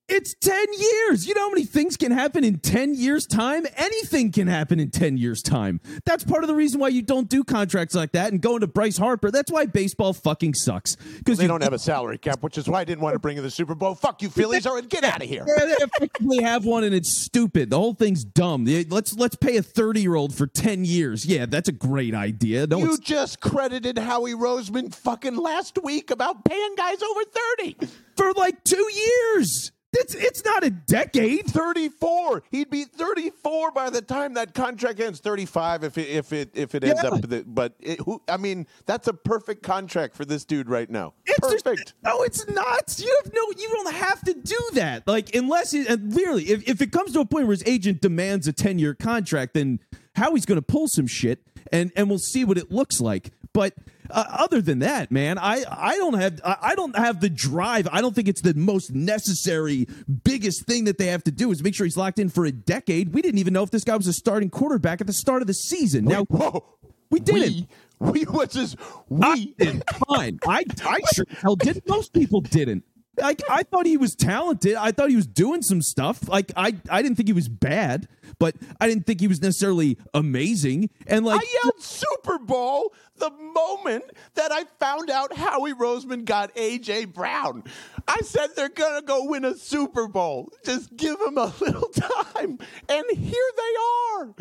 It's 0.06 0.34
10 0.34 0.66
years. 0.78 1.26
You 1.26 1.34
know 1.34 1.42
how 1.42 1.48
many 1.48 1.64
things 1.64 1.96
can 1.96 2.12
happen 2.12 2.44
in 2.44 2.58
10 2.58 2.94
years' 2.94 3.26
time? 3.26 3.66
Anything 3.74 4.32
can 4.32 4.48
happen 4.48 4.78
in 4.78 4.90
10 4.90 5.16
years' 5.16 5.42
time. 5.42 5.80
That's 6.04 6.24
part 6.24 6.44
of 6.44 6.48
the 6.48 6.54
reason 6.54 6.78
why 6.78 6.88
you 6.88 7.00
don't 7.00 7.26
do 7.26 7.42
contracts 7.42 7.94
like 7.94 8.12
that 8.12 8.30
and 8.30 8.42
go 8.42 8.56
into 8.56 8.66
Bryce 8.66 8.98
Harper. 8.98 9.30
That's 9.30 9.50
why 9.50 9.64
baseball 9.64 10.12
fucking 10.12 10.54
sucks. 10.54 10.96
Because 10.96 11.38
they 11.38 11.46
don't 11.46 11.62
have 11.62 11.72
a 11.72 11.78
salary 11.78 12.18
cap, 12.18 12.42
which 12.42 12.58
is 12.58 12.68
why 12.68 12.80
I 12.80 12.84
didn't 12.84 13.00
want 13.00 13.14
to 13.14 13.18
bring 13.18 13.38
in 13.38 13.42
the 13.42 13.50
Super 13.50 13.74
Bowl. 13.74 13.94
Fuck 13.94 14.20
you, 14.20 14.28
Phillies. 14.28 14.66
All 14.66 14.74
right, 14.74 14.86
get 14.86 15.04
out 15.04 15.22
of 15.22 15.28
here. 15.28 15.44
Yeah, 15.48 15.64
they 15.64 15.72
effectively 15.72 16.42
have 16.42 16.66
one 16.66 16.84
and 16.84 16.94
it's 16.94 17.16
stupid. 17.16 17.70
The 17.70 17.78
whole 17.78 17.94
thing's 17.94 18.24
dumb. 18.24 18.66
Let's 18.66 19.16
let's 19.16 19.36
pay 19.36 19.56
a 19.56 19.62
30 19.62 20.02
year 20.02 20.16
old 20.16 20.34
for 20.34 20.46
10 20.46 20.84
years. 20.84 21.24
Yeah, 21.24 21.46
that's 21.46 21.70
a 21.70 21.72
great 21.72 22.14
idea. 22.14 22.66
No, 22.66 22.78
you 22.78 22.98
just 22.98 23.40
credited 23.40 23.96
Howie 23.96 24.34
Roseman 24.34 24.94
fucking 24.94 25.36
last 25.36 25.78
week 25.82 26.10
about 26.10 26.44
paying 26.44 26.74
guys 26.76 27.02
over 27.02 27.20
30 27.58 27.76
for 28.16 28.32
like 28.34 28.62
two 28.64 28.90
years. 28.92 29.72
It's 29.94 30.14
it's 30.14 30.44
not 30.44 30.64
a 30.64 30.70
decade. 30.70 31.46
34. 31.46 32.42
He'd 32.50 32.70
be 32.70 32.84
34 32.84 33.72
by 33.72 33.90
the 33.90 34.02
time 34.02 34.34
that 34.34 34.54
contract 34.54 35.00
ends. 35.00 35.20
35 35.20 35.84
if 35.84 35.98
it 35.98 36.08
if 36.08 36.32
it 36.32 36.50
if 36.54 36.74
it 36.74 36.84
ends 36.84 37.00
yeah. 37.02 37.10
up. 37.10 37.20
The, 37.22 37.44
but 37.46 37.74
it, 37.80 38.00
who, 38.00 38.20
I 38.28 38.36
mean, 38.36 38.66
that's 38.86 39.08
a 39.08 39.14
perfect 39.14 39.62
contract 39.62 40.16
for 40.16 40.24
this 40.24 40.44
dude 40.44 40.68
right 40.68 40.90
now. 40.90 41.14
It's 41.26 41.38
perfect. 41.38 41.78
Just, 41.78 41.94
no, 42.02 42.22
it's 42.22 42.48
not. 42.48 42.94
You 42.98 43.20
have 43.24 43.32
no. 43.32 43.42
You 43.56 43.68
don't 43.72 43.94
have 43.94 44.20
to 44.22 44.34
do 44.34 44.58
that. 44.74 45.06
Like 45.06 45.34
unless 45.34 45.74
it, 45.74 45.88
and 45.88 46.14
really, 46.14 46.44
if 46.44 46.68
if 46.68 46.82
it 46.82 46.92
comes 46.92 47.12
to 47.12 47.20
a 47.20 47.24
point 47.24 47.46
where 47.46 47.56
his 47.56 47.64
agent 47.66 48.00
demands 48.00 48.48
a 48.48 48.52
10 48.52 48.78
year 48.78 48.94
contract, 48.94 49.54
then 49.54 49.80
Howie's 50.16 50.46
going 50.46 50.56
to 50.56 50.62
pull 50.62 50.88
some 50.88 51.06
shit, 51.06 51.40
and 51.72 51.92
and 51.96 52.08
we'll 52.08 52.18
see 52.18 52.44
what 52.44 52.58
it 52.58 52.70
looks 52.70 53.00
like. 53.00 53.30
But 53.52 53.74
uh, 54.10 54.24
other 54.28 54.60
than 54.60 54.80
that, 54.80 55.10
man, 55.10 55.38
I, 55.38 55.64
I 55.70 55.96
don't 55.96 56.14
have 56.14 56.40
I 56.44 56.74
don't 56.74 56.96
have 56.96 57.20
the 57.20 57.30
drive. 57.30 57.88
I 57.90 58.00
don't 58.00 58.14
think 58.14 58.28
it's 58.28 58.42
the 58.42 58.54
most 58.54 58.92
necessary, 58.92 59.86
biggest 60.24 60.66
thing 60.66 60.84
that 60.84 60.98
they 60.98 61.06
have 61.06 61.24
to 61.24 61.30
do 61.30 61.50
is 61.50 61.62
make 61.62 61.74
sure 61.74 61.86
he's 61.86 61.96
locked 61.96 62.18
in 62.18 62.28
for 62.28 62.44
a 62.44 62.52
decade. 62.52 63.14
We 63.14 63.22
didn't 63.22 63.38
even 63.38 63.52
know 63.54 63.62
if 63.62 63.70
this 63.70 63.84
guy 63.84 63.96
was 63.96 64.06
a 64.06 64.12
starting 64.12 64.50
quarterback 64.50 65.00
at 65.00 65.06
the 65.06 65.12
start 65.12 65.42
of 65.42 65.46
the 65.46 65.54
season. 65.54 66.04
Now, 66.04 66.24
Whoa. 66.24 66.64
we 67.10 67.20
didn't. 67.20 67.68
We, 67.98 68.10
we 68.10 68.24
was 68.24 68.48
just 68.52 68.76
we 69.08 69.54
I 69.58 69.82
fine. 70.08 70.38
I 70.46 70.64
I 70.84 71.00
sure 71.14 71.26
hell 71.30 71.56
did. 71.56 71.82
Most 71.86 72.12
people 72.12 72.40
didn't. 72.40 72.84
Like 73.16 73.42
I 73.48 73.62
thought 73.62 73.86
he 73.86 73.96
was 73.96 74.14
talented. 74.14 74.74
I 74.74 74.90
thought 74.90 75.08
he 75.10 75.16
was 75.16 75.26
doing 75.26 75.62
some 75.62 75.80
stuff. 75.80 76.28
Like 76.28 76.52
I 76.56 76.74
I 76.90 77.02
didn't 77.02 77.16
think 77.16 77.28
he 77.28 77.32
was 77.32 77.48
bad, 77.48 78.08
but 78.38 78.56
I 78.80 78.88
didn't 78.88 79.06
think 79.06 79.20
he 79.20 79.28
was 79.28 79.40
necessarily 79.40 79.98
amazing. 80.12 80.90
And 81.06 81.24
like 81.24 81.40
I 81.42 81.46
yelled 81.62 81.80
Super 81.82 82.38
Bowl 82.38 82.92
the 83.16 83.30
moment 83.30 84.04
that 84.34 84.52
I 84.52 84.64
found 84.80 85.10
out 85.10 85.36
Howie 85.36 85.72
Roseman 85.72 86.24
got 86.24 86.54
AJ 86.54 87.12
Brown. 87.12 87.64
I 88.08 88.20
said 88.22 88.50
they're 88.56 88.68
gonna 88.68 89.02
go 89.02 89.24
win 89.24 89.44
a 89.44 89.54
Super 89.54 90.08
Bowl. 90.08 90.50
Just 90.64 90.96
give 90.96 91.18
them 91.18 91.38
a 91.38 91.52
little 91.60 91.88
time. 91.88 92.58
And 92.88 93.04
here 93.16 93.50
they 93.56 93.74
are. 94.18 94.34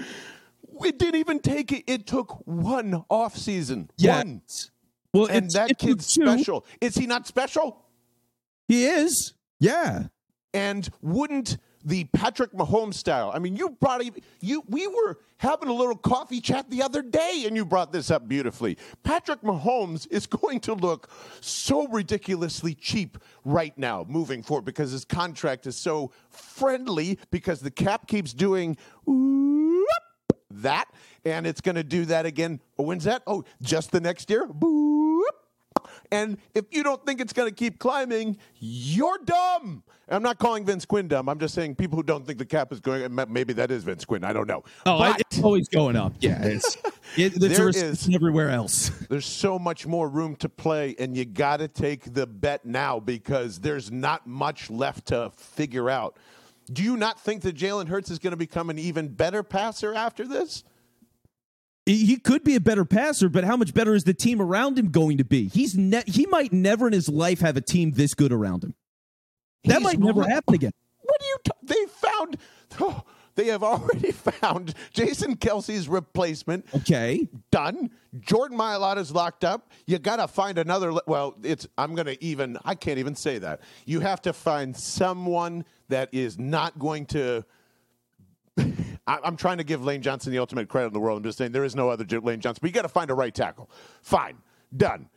It 0.86 0.98
didn't 0.98 1.20
even 1.20 1.40
take 1.40 1.72
it. 1.72 1.84
It 1.88 2.08
took 2.08 2.46
one 2.48 3.04
off 3.10 3.38
season. 3.38 3.90
Yes. 3.98 4.24
One. 4.24 4.42
Well, 5.14 5.26
and 5.28 5.52
that 5.52 5.78
kid's 5.78 6.08
special. 6.08 6.66
Is 6.82 6.96
he 6.96 7.06
not 7.06 7.28
special? 7.28 7.86
He 8.68 8.86
is. 8.86 9.34
Yeah. 9.60 10.08
And 10.54 10.90
wouldn't 11.02 11.58
the 11.84 12.06
Patrick 12.06 12.52
Mahomes 12.54 12.96
style? 12.96 13.32
I 13.34 13.40
mean, 13.40 13.56
you 13.56 13.70
brought 13.70 14.04
you. 14.42 14.64
We 14.68 14.88
were 14.88 15.20
having 15.38 15.70
a 15.70 15.74
little 15.74 15.96
coffee 15.96 16.42
chat 16.42 16.70
the 16.70 16.82
other 16.82 17.02
day, 17.02 17.44
and 17.46 17.56
you 17.56 17.66
brought 17.66 17.92
this 17.92 18.10
up 18.12 18.28
beautifully. 18.28 18.78
Patrick 19.04 19.42
Mahomes 19.42 20.08
is 20.10 20.28
going 20.44 20.60
to 20.62 20.74
look 20.74 21.10
so 21.42 21.88
ridiculously 21.88 22.76
cheap 22.76 23.18
right 23.44 23.78
now, 23.78 24.06
moving 24.08 24.44
forward, 24.44 24.66
because 24.66 24.92
his 24.92 25.06
contract 25.06 25.68
is 25.68 25.76
so 25.76 26.12
friendly. 26.30 27.20
Because 27.32 27.60
the 27.62 27.72
cap 27.72 28.08
keeps 28.08 28.34
doing 28.34 28.78
whoop, 29.06 29.88
that, 30.52 30.86
and 31.26 31.48
it's 31.48 31.62
going 31.62 31.76
to 31.76 31.84
do 31.84 32.06
that 32.06 32.26
again. 32.26 32.60
Oh, 32.78 32.84
when's 32.84 33.04
that? 33.06 33.24
Oh, 33.28 33.44
just 33.62 33.92
the 33.92 34.02
next 34.02 34.30
year. 34.30 34.48
Boop 34.48 34.93
and 36.12 36.38
if 36.54 36.66
you 36.72 36.84
don't 36.84 37.06
think 37.06 37.22
it's 37.22 37.34
going 37.34 37.50
to 37.50 37.56
keep 37.56 37.80
climbing, 37.80 38.38
you're 38.60 39.20
dumb. 39.20 39.84
I'm 40.10 40.22
not 40.22 40.38
calling 40.38 40.66
Vince 40.66 40.86
Quinn 40.86 41.08
dumb. 41.08 41.30
I'm 41.30 41.40
just 41.40 41.56
saying 41.56 41.76
people 41.76 41.96
who 41.96 42.04
don't 42.04 42.26
think 42.26 42.38
the 42.38 42.46
cap 42.46 42.74
is 42.74 42.80
going. 42.80 43.08
Maybe 43.30 43.54
that 43.54 43.72
is 43.72 43.84
Vince 43.84 44.04
Quinn. 44.04 44.24
I 44.24 44.34
don't 44.34 44.48
know. 44.48 44.64
Oh, 44.86 45.00
but, 45.00 45.20
it's 45.22 45.42
always 45.42 45.70
going 45.70 45.96
up. 45.96 46.14
Yeah, 46.20 46.40
it's 46.44 46.78
it, 47.16 47.40
there 47.40 47.70
is 47.70 48.10
everywhere 48.14 48.50
else. 48.50 48.90
There's 49.10 49.26
so 49.26 49.58
much 49.58 49.88
more 49.88 50.10
room 50.10 50.36
to 50.38 50.50
play, 50.50 50.96
and 51.00 51.16
you 51.16 51.26
got 51.26 51.58
to 51.58 51.68
take 51.68 52.14
the 52.14 52.28
bet 52.28 52.66
now 52.66 53.00
because 53.00 53.60
there's 53.60 53.92
not 53.92 54.28
much 54.28 54.70
left 54.70 55.08
to 55.08 55.32
figure 55.36 55.90
out. 55.90 56.18
Do 56.72 56.84
you 56.84 56.98
not 56.98 57.20
think 57.20 57.42
that 57.44 57.56
Jalen 57.56 57.88
Hurts 57.88 58.10
is 58.10 58.20
going 58.20 58.32
to 58.32 58.38
become 58.38 58.70
an 58.70 58.80
even 58.80 59.10
better 59.10 59.44
passer 59.44 59.94
after 59.94 60.28
this? 60.28 60.64
He 61.86 62.16
could 62.18 62.44
be 62.46 62.56
a 62.56 62.62
better 62.62 62.86
passer, 62.86 63.28
but 63.28 63.44
how 63.44 63.58
much 63.58 63.74
better 63.74 63.94
is 63.94 64.06
the 64.06 64.14
team 64.14 64.42
around 64.42 64.78
him 64.80 64.90
going 64.90 65.18
to 65.18 65.26
be? 65.26 65.50
He's 65.50 65.78
ne- 65.78 66.04
he 66.06 66.26
might 66.28 66.54
never 66.54 66.88
in 66.88 66.94
his 66.94 67.10
life 67.10 67.42
have 67.42 67.58
a 67.58 67.62
team 67.62 67.92
this 67.92 68.14
good 68.14 68.32
around 68.32 68.64
him. 68.64 68.74
That 69.66 69.76
He's 69.76 69.84
might 69.84 70.00
never 70.00 70.24
happen 70.24 70.56
again. 70.56 70.72
What 71.02 71.20
do 71.20 71.26
you? 71.26 71.38
T- 71.44 71.52
they 71.64 71.86
found. 71.88 72.38
Oh, 72.80 73.04
they 73.36 73.48
have 73.48 73.64
already 73.64 74.12
found 74.14 74.74
Jason 74.94 75.36
Kelce's 75.36 75.90
replacement. 75.90 76.66
Okay, 76.74 77.28
done. 77.52 77.90
Jordan 78.20 78.58
Mailata's 78.58 79.12
locked 79.12 79.44
up. 79.44 79.72
You 79.86 80.00
got 80.00 80.18
to 80.18 80.28
find 80.28 80.58
another. 80.58 80.94
Well, 81.06 81.36
it's. 81.44 81.68
I'm 81.78 81.96
going 81.96 82.08
to 82.08 82.24
even. 82.24 82.58
I 82.64 82.76
can't 82.76 83.00
even 83.00 83.16
say 83.16 83.40
that. 83.40 83.60
You 83.86 84.00
have 84.00 84.22
to 84.22 84.32
find 84.32 84.76
someone 84.76 85.66
that 85.90 86.10
is 86.14 86.40
not 86.40 86.80
going 86.80 87.08
to 87.08 87.44
I, 89.06 89.20
am 89.24 89.36
trying 89.36 89.58
to 89.58 89.64
give 89.64 89.84
Lane 89.84 90.02
Johnson 90.02 90.32
the 90.32 90.40
ultimate 90.40 90.70
credit 90.70 90.88
in 90.88 90.94
the 90.94 91.00
world. 91.00 91.18
I'm 91.18 91.24
just 91.24 91.38
saying 91.38 91.52
there 91.52 91.64
is 91.64 91.76
no 91.76 91.90
other 91.90 92.06
Lane 92.20 92.40
Johnson, 92.40 92.60
but 92.62 92.70
you 92.70 92.74
got 92.74 92.84
to 92.84 92.90
find 92.90 93.12
a 93.12 93.14
right 93.14 93.34
tackle. 93.34 93.70
Fine, 94.02 94.38
done. 94.76 95.10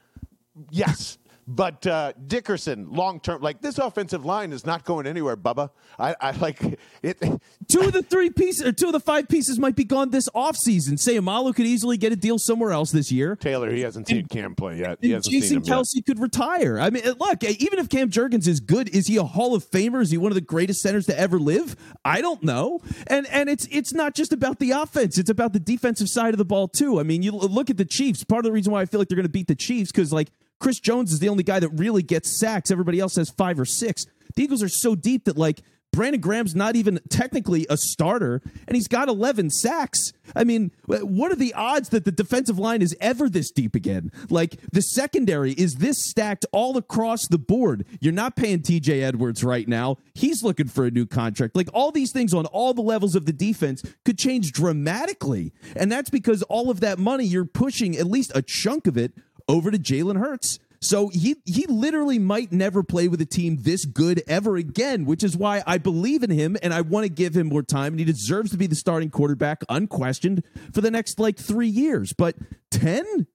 Yes, 0.70 1.18
but 1.46 1.86
uh, 1.86 2.12
Dickerson, 2.26 2.90
long 2.90 3.20
term, 3.20 3.40
like 3.40 3.60
this 3.60 3.78
offensive 3.78 4.24
line 4.24 4.52
is 4.52 4.66
not 4.66 4.84
going 4.84 5.06
anywhere, 5.06 5.36
Bubba. 5.36 5.70
I, 5.98 6.16
I 6.20 6.30
like 6.32 6.60
it. 7.02 7.18
two 7.68 7.80
of 7.80 7.92
the 7.92 8.02
three 8.02 8.30
pieces, 8.30 8.66
or 8.66 8.72
two 8.72 8.86
of 8.86 8.92
the 8.92 9.00
five 9.00 9.28
pieces, 9.28 9.58
might 9.58 9.76
be 9.76 9.84
gone 9.84 10.10
this 10.10 10.28
offseason. 10.30 10.94
Seumalo 10.94 11.54
could 11.54 11.66
easily 11.66 11.98
get 11.98 12.12
a 12.12 12.16
deal 12.16 12.38
somewhere 12.38 12.72
else 12.72 12.90
this 12.90 13.12
year. 13.12 13.36
Taylor, 13.36 13.70
he 13.70 13.82
hasn't 13.82 14.08
seen 14.08 14.18
and, 14.18 14.28
Cam 14.28 14.54
play 14.56 14.78
yet. 14.78 14.98
He 15.00 15.16
Jason 15.20 15.62
Kelce 15.62 15.94
yet. 15.94 16.06
could 16.06 16.18
retire. 16.18 16.80
I 16.80 16.90
mean, 16.90 17.04
look, 17.18 17.44
even 17.44 17.78
if 17.78 17.88
Cam 17.88 18.10
Jurgens 18.10 18.48
is 18.48 18.58
good, 18.58 18.88
is 18.88 19.06
he 19.06 19.16
a 19.16 19.24
Hall 19.24 19.54
of 19.54 19.64
Famer? 19.70 20.02
Is 20.02 20.10
he 20.10 20.18
one 20.18 20.32
of 20.32 20.36
the 20.36 20.40
greatest 20.40 20.80
centers 20.80 21.06
to 21.06 21.18
ever 21.18 21.38
live? 21.38 21.76
I 22.04 22.20
don't 22.20 22.42
know. 22.42 22.80
And 23.06 23.26
and 23.28 23.48
it's 23.48 23.68
it's 23.70 23.92
not 23.92 24.16
just 24.16 24.32
about 24.32 24.58
the 24.58 24.72
offense; 24.72 25.16
it's 25.16 25.30
about 25.30 25.52
the 25.52 25.60
defensive 25.60 26.08
side 26.08 26.34
of 26.34 26.38
the 26.38 26.44
ball 26.44 26.66
too. 26.66 26.98
I 26.98 27.04
mean, 27.04 27.22
you 27.22 27.30
look 27.30 27.70
at 27.70 27.76
the 27.76 27.84
Chiefs. 27.84 28.24
Part 28.24 28.40
of 28.40 28.44
the 28.44 28.52
reason 28.52 28.72
why 28.72 28.80
I 28.80 28.86
feel 28.86 28.98
like 28.98 29.08
they're 29.08 29.16
going 29.16 29.24
to 29.24 29.28
beat 29.28 29.46
the 29.46 29.54
Chiefs 29.54 29.92
because 29.92 30.12
like 30.12 30.30
Chris 30.58 30.80
Jones 30.80 31.12
is 31.12 31.18
the 31.18 31.28
only 31.28 31.42
guy 31.42 31.60
that 31.60 31.70
really 31.70 32.02
gets 32.02 32.30
sacks. 32.30 32.70
Everybody 32.70 33.00
else 33.00 33.16
has 33.16 33.30
five 33.30 33.58
or 33.60 33.64
six. 33.64 34.06
The 34.34 34.42
Eagles 34.42 34.62
are 34.62 34.68
so 34.68 34.94
deep 34.94 35.25
that 35.25 35.36
like 35.36 35.62
Brandon 35.96 36.20
Graham's 36.20 36.54
not 36.54 36.76
even 36.76 37.00
technically 37.08 37.66
a 37.70 37.78
starter, 37.78 38.42
and 38.68 38.75
he's 38.75 38.86
got 38.86 39.08
11 39.08 39.48
sacks. 39.48 40.12
I 40.34 40.44
mean, 40.44 40.70
what 40.84 41.32
are 41.32 41.36
the 41.36 41.54
odds 41.54 41.88
that 41.88 42.04
the 42.04 42.12
defensive 42.12 42.58
line 42.58 42.82
is 42.82 42.94
ever 43.00 43.30
this 43.30 43.50
deep 43.50 43.75
again? 43.75 44.12
Like, 44.28 44.60
the 44.70 44.82
secondary 44.82 45.52
is 45.52 45.76
this 45.76 46.04
stacked 46.04 46.44
all 46.52 46.76
across 46.76 47.26
the 47.26 47.38
board. 47.38 47.86
You're 47.98 48.12
not 48.12 48.36
paying 48.36 48.60
TJ 48.60 49.02
Edwards 49.02 49.42
right 49.42 49.66
now. 49.66 49.96
He's 50.12 50.42
looking 50.42 50.68
for 50.68 50.84
a 50.84 50.90
new 50.90 51.06
contract. 51.06 51.56
Like, 51.56 51.70
all 51.72 51.92
these 51.92 52.12
things 52.12 52.34
on 52.34 52.44
all 52.44 52.75
the 52.75 52.82
levels 52.82 53.16
of 53.16 53.25
the 53.25 53.32
defense 53.32 53.82
could 54.04 54.18
change 54.18 54.52
dramatically. 54.52 55.54
And 55.75 55.90
that's 55.90 56.10
because 56.10 56.42
all 56.42 56.68
of 56.68 56.80
that 56.80 56.98
money, 56.98 57.25
you're 57.25 57.46
pushing 57.46 57.96
at 57.96 58.06
least 58.06 58.32
a 58.34 58.42
chunk 58.42 58.86
of 58.86 58.98
it 58.98 59.14
over 59.48 59.70
to 59.70 59.78
Jalen 59.78 60.18
Hurts. 60.18 60.58
So 60.80 61.08
he 61.08 61.36
he 61.44 61.66
literally 61.66 62.18
might 62.18 62.52
never 62.52 62.82
play 62.82 63.08
with 63.08 63.20
a 63.20 63.26
team 63.26 63.58
this 63.60 63.84
good 63.84 64.22
ever 64.28 64.56
again, 64.56 65.04
which 65.04 65.24
is 65.24 65.36
why 65.36 65.62
I 65.66 65.78
believe 65.78 66.22
in 66.22 66.30
him 66.30 66.56
and 66.62 66.72
I 66.72 66.82
want 66.82 67.04
to 67.04 67.08
give 67.08 67.36
him 67.36 67.48
more 67.48 67.62
time 67.62 67.94
and 67.94 67.98
he 67.98 68.04
deserves 68.04 68.50
to 68.50 68.56
be 68.56 68.66
the 68.66 68.74
starting 68.74 69.10
quarterback 69.10 69.62
unquestioned 69.68 70.44
for 70.72 70.80
the 70.80 70.90
next 70.90 71.18
like 71.18 71.38
3 71.38 71.66
years. 71.66 72.12
But 72.12 72.36
10 72.70 73.26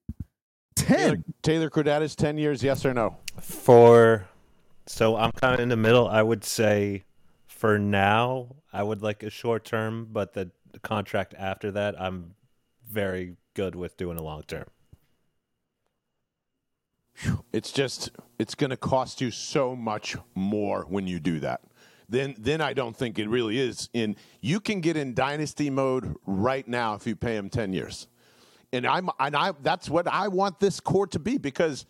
10 0.76 1.24
Taylor, 1.42 1.70
Taylor 1.70 2.08
10 2.08 2.38
years 2.38 2.62
yes 2.62 2.86
or 2.86 2.94
no? 2.94 3.18
For 3.40 4.28
so 4.86 5.16
I'm 5.16 5.32
kind 5.32 5.54
of 5.54 5.60
in 5.60 5.68
the 5.68 5.76
middle. 5.76 6.08
I 6.08 6.22
would 6.22 6.44
say 6.44 7.04
for 7.46 7.78
now 7.78 8.56
I 8.72 8.82
would 8.82 9.02
like 9.02 9.22
a 9.22 9.30
short 9.30 9.64
term, 9.64 10.08
but 10.10 10.32
the 10.32 10.50
contract 10.82 11.34
after 11.36 11.72
that 11.72 12.00
I'm 12.00 12.34
very 12.88 13.36
good 13.54 13.74
with 13.74 13.96
doing 13.96 14.16
a 14.16 14.22
long 14.22 14.42
term. 14.44 14.66
It's 17.52 17.70
just 17.70 18.10
it's 18.38 18.54
going 18.54 18.70
to 18.70 18.76
cost 18.76 19.20
you 19.20 19.30
so 19.30 19.76
much 19.76 20.16
more 20.34 20.84
when 20.88 21.06
you 21.06 21.20
do 21.20 21.40
that. 21.40 21.60
Then 22.08 22.34
then 22.38 22.60
I 22.60 22.72
don't 22.72 22.96
think 22.96 23.18
it 23.18 23.28
really 23.28 23.58
is 23.58 23.88
in 23.92 24.16
you 24.40 24.60
can 24.60 24.80
get 24.80 24.96
in 24.96 25.14
dynasty 25.14 25.70
mode 25.70 26.14
right 26.26 26.66
now 26.66 26.94
if 26.94 27.06
you 27.06 27.16
pay 27.16 27.36
him 27.36 27.48
10 27.48 27.72
years. 27.72 28.08
And 28.72 28.86
I'm 28.86 29.08
and 29.20 29.36
I 29.36 29.52
that's 29.62 29.88
what 29.88 30.08
I 30.08 30.28
want 30.28 30.60
this 30.60 30.80
core 30.80 31.06
to 31.08 31.18
be 31.18 31.38
because 31.38 31.86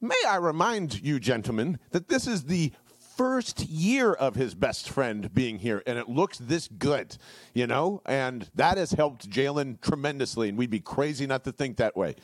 may 0.00 0.20
I 0.28 0.36
remind 0.36 1.00
you 1.02 1.20
gentlemen 1.20 1.78
that 1.90 2.08
this 2.08 2.26
is 2.26 2.44
the 2.44 2.72
first 3.16 3.60
year 3.66 4.12
of 4.12 4.34
his 4.34 4.54
best 4.54 4.88
friend 4.88 5.32
being 5.32 5.58
here, 5.58 5.82
and 5.86 5.98
it 5.98 6.08
looks 6.08 6.38
this 6.38 6.68
good, 6.78 7.16
you 7.52 7.66
know? 7.66 8.02
And 8.06 8.50
that 8.54 8.78
has 8.78 8.92
helped 8.92 9.28
Jalen 9.28 9.80
tremendously, 9.80 10.48
and 10.48 10.58
we'd 10.58 10.70
be 10.70 10.80
crazy 10.80 11.26
not 11.26 11.44
to 11.44 11.52
think 11.52 11.76
that 11.76 11.96
way. 11.96 12.16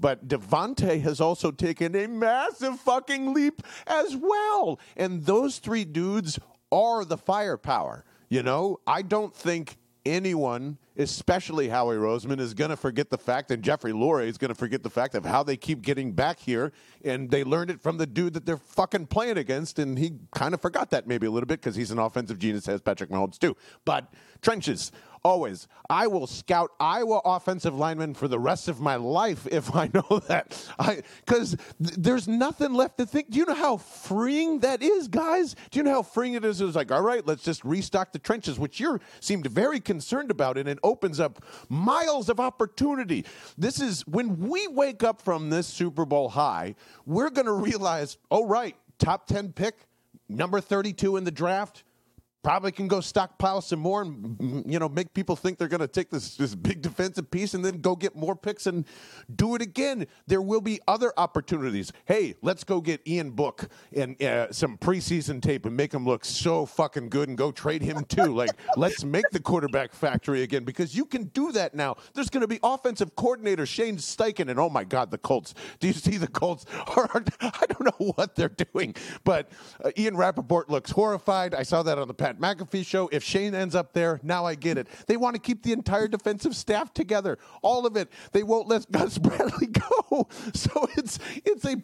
But 0.00 0.28
Davante 0.28 1.00
has 1.02 1.20
also 1.20 1.50
taken 1.50 1.94
a 1.94 2.06
massive 2.08 2.80
fucking 2.80 3.32
leap 3.32 3.62
as 3.86 4.16
well. 4.16 4.80
And 4.96 5.24
those 5.24 5.58
three 5.58 5.84
dudes 5.84 6.38
are 6.70 7.04
the 7.04 7.18
firepower. 7.18 8.04
You 8.28 8.42
know, 8.42 8.80
I 8.86 9.02
don't 9.02 9.34
think 9.34 9.76
anyone, 10.04 10.78
especially 10.96 11.68
Howie 11.68 11.96
Roseman, 11.96 12.40
is 12.40 12.54
going 12.54 12.70
to 12.70 12.76
forget 12.76 13.10
the 13.10 13.18
fact, 13.18 13.50
and 13.50 13.62
Jeffrey 13.62 13.92
Lurie 13.92 14.26
is 14.26 14.38
going 14.38 14.50
to 14.50 14.54
forget 14.54 14.82
the 14.82 14.90
fact 14.90 15.14
of 15.14 15.24
how 15.24 15.42
they 15.42 15.56
keep 15.56 15.82
getting 15.82 16.12
back 16.12 16.38
here. 16.38 16.72
And 17.04 17.30
they 17.30 17.44
learned 17.44 17.70
it 17.70 17.80
from 17.80 17.98
the 17.98 18.06
dude 18.06 18.34
that 18.34 18.46
they're 18.46 18.56
fucking 18.56 19.06
playing 19.06 19.38
against, 19.38 19.78
and 19.78 19.98
he 19.98 20.14
kind 20.34 20.54
of 20.54 20.60
forgot 20.60 20.90
that 20.90 21.06
maybe 21.06 21.26
a 21.26 21.30
little 21.30 21.46
bit 21.46 21.60
because 21.60 21.76
he's 21.76 21.90
an 21.90 21.98
offensive 21.98 22.38
genius, 22.38 22.68
as 22.68 22.80
Patrick 22.80 23.10
Mahomes 23.10 23.38
too. 23.38 23.56
But 23.84 24.12
trenches, 24.40 24.92
always. 25.24 25.68
I 25.88 26.06
will 26.06 26.26
scout 26.26 26.70
Iowa 26.80 27.20
offensive 27.24 27.74
linemen 27.74 28.14
for 28.14 28.28
the 28.28 28.38
rest 28.38 28.68
of 28.68 28.80
my 28.80 28.96
life 28.96 29.46
if 29.50 29.74
I 29.74 29.90
know 29.92 30.18
that. 30.28 30.68
I 30.78 31.02
because 31.24 31.56
th- 31.82 31.96
there's 31.96 32.28
nothing 32.28 32.74
left 32.74 32.98
to 32.98 33.06
think. 33.06 33.30
Do 33.30 33.38
you 33.38 33.44
know 33.44 33.54
how 33.54 33.76
freeing 33.76 34.60
that 34.60 34.82
is, 34.82 35.08
guys? 35.08 35.54
Do 35.70 35.78
you 35.78 35.82
know 35.82 35.92
how 35.92 36.02
freeing 36.02 36.34
it 36.34 36.44
is? 36.44 36.60
It's 36.60 36.76
like, 36.76 36.90
all 36.90 37.02
right, 37.02 37.26
let's 37.26 37.42
just 37.42 37.64
restock 37.64 38.12
the 38.12 38.18
trenches, 38.18 38.58
which 38.58 38.80
you 38.80 39.00
seemed 39.20 39.46
very 39.46 39.80
concerned 39.80 40.30
about, 40.30 40.58
and 40.58 40.68
it 40.68 40.78
opens 40.82 41.20
up 41.20 41.44
miles 41.68 42.28
of 42.28 42.40
opportunity. 42.40 43.24
This 43.56 43.80
is 43.80 44.06
when 44.06 44.48
we 44.48 44.66
wake 44.68 45.02
up 45.02 45.22
from 45.22 45.50
this 45.50 45.66
Super 45.66 46.04
Bowl 46.04 46.30
high, 46.30 46.74
we're 47.06 47.30
going 47.30 47.46
to 47.46 47.52
realize, 47.52 48.18
oh, 48.30 48.46
right, 48.46 48.76
top 48.98 49.26
10 49.26 49.52
pick, 49.52 49.86
number 50.28 50.60
32 50.60 51.16
in 51.16 51.24
the 51.24 51.30
draft 51.30 51.84
probably 52.42 52.72
can 52.72 52.88
go 52.88 53.00
stockpile 53.00 53.60
some 53.60 53.78
more 53.78 54.02
and 54.02 54.64
you 54.66 54.78
know 54.78 54.88
make 54.88 55.14
people 55.14 55.36
think 55.36 55.58
they're 55.58 55.68
going 55.68 55.80
to 55.80 55.88
take 55.88 56.10
this 56.10 56.36
this 56.36 56.54
big 56.54 56.82
defensive 56.82 57.30
piece 57.30 57.54
and 57.54 57.64
then 57.64 57.80
go 57.80 57.94
get 57.94 58.16
more 58.16 58.34
picks 58.34 58.66
and 58.66 58.84
do 59.34 59.54
it 59.54 59.62
again. 59.62 60.06
There 60.26 60.42
will 60.42 60.60
be 60.60 60.80
other 60.88 61.12
opportunities. 61.16 61.92
Hey, 62.04 62.34
let's 62.42 62.64
go 62.64 62.80
get 62.80 63.06
Ian 63.06 63.30
Book 63.30 63.68
and 63.94 64.20
uh, 64.22 64.52
some 64.52 64.76
preseason 64.76 65.40
tape 65.40 65.66
and 65.66 65.76
make 65.76 65.92
him 65.92 66.04
look 66.04 66.24
so 66.24 66.66
fucking 66.66 67.08
good 67.08 67.28
and 67.28 67.38
go 67.38 67.52
trade 67.52 67.82
him 67.82 68.04
too. 68.04 68.34
like 68.34 68.50
let's 68.76 69.04
make 69.04 69.28
the 69.30 69.40
quarterback 69.40 69.92
factory 69.92 70.42
again 70.42 70.64
because 70.64 70.96
you 70.96 71.04
can 71.04 71.24
do 71.24 71.52
that 71.52 71.74
now. 71.74 71.96
There's 72.14 72.30
going 72.30 72.42
to 72.42 72.48
be 72.48 72.58
offensive 72.62 73.14
coordinator 73.16 73.66
Shane 73.66 73.96
Steichen 73.96 74.48
and 74.48 74.58
oh 74.58 74.68
my 74.68 74.84
god, 74.84 75.10
the 75.10 75.18
Colts. 75.18 75.54
Do 75.78 75.86
you 75.86 75.92
see 75.92 76.16
the 76.16 76.28
Colts? 76.28 76.66
I 76.72 77.66
don't 77.68 77.84
know 77.84 78.12
what 78.16 78.34
they're 78.34 78.48
doing, 78.48 78.94
but 79.24 79.50
uh, 79.84 79.90
Ian 79.96 80.16
Rapoport 80.16 80.68
looks 80.68 80.90
horrified. 80.90 81.54
I 81.54 81.62
saw 81.62 81.82
that 81.82 81.98
on 81.98 82.08
the 82.08 82.14
Pat 82.32 82.58
McAfee 82.58 82.86
show. 82.86 83.08
If 83.12 83.22
Shane 83.22 83.54
ends 83.54 83.74
up 83.74 83.92
there, 83.92 84.20
now 84.22 84.44
I 84.44 84.54
get 84.54 84.78
it. 84.78 84.88
They 85.06 85.16
want 85.16 85.34
to 85.34 85.40
keep 85.40 85.62
the 85.62 85.72
entire 85.72 86.08
defensive 86.08 86.56
staff 86.56 86.92
together, 86.94 87.38
all 87.62 87.86
of 87.86 87.96
it. 87.96 88.10
They 88.32 88.42
won't 88.42 88.68
let 88.68 88.90
Gus 88.92 89.18
Bradley 89.18 89.66
go. 89.66 89.80
So 90.54 90.88
it's 90.96 91.18
it's 91.44 91.64
a 91.64 91.76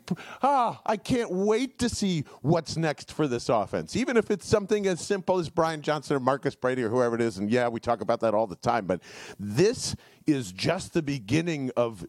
ah. 0.43 0.81
I 0.85 0.97
can't 0.97 1.31
wait 1.31 1.79
to 1.79 1.89
see 1.89 2.25
what's 2.43 2.77
next 2.77 3.11
for 3.11 3.27
this 3.27 3.49
offense. 3.49 3.97
Even 3.97 4.17
if 4.17 4.31
it's 4.31 4.47
something 4.47 4.87
as 4.87 5.01
simple 5.01 5.39
as 5.39 5.49
Brian 5.49 5.81
Johnson 5.81 6.17
or 6.17 6.21
Marcus 6.21 6.55
Brady 6.55 6.83
or 6.83 6.89
whoever 6.89 7.15
it 7.15 7.21
is. 7.21 7.39
And 7.39 7.51
yeah, 7.51 7.69
we 7.69 7.81
talk 7.81 8.01
about 8.01 8.21
that 8.21 8.35
all 8.35 8.47
the 8.47 8.57
time. 8.57 8.87
But 8.87 9.03
this 9.39 9.97
is 10.27 10.53
just 10.53 10.93
the 10.93 11.03
beginning 11.03 11.71
of 11.77 12.07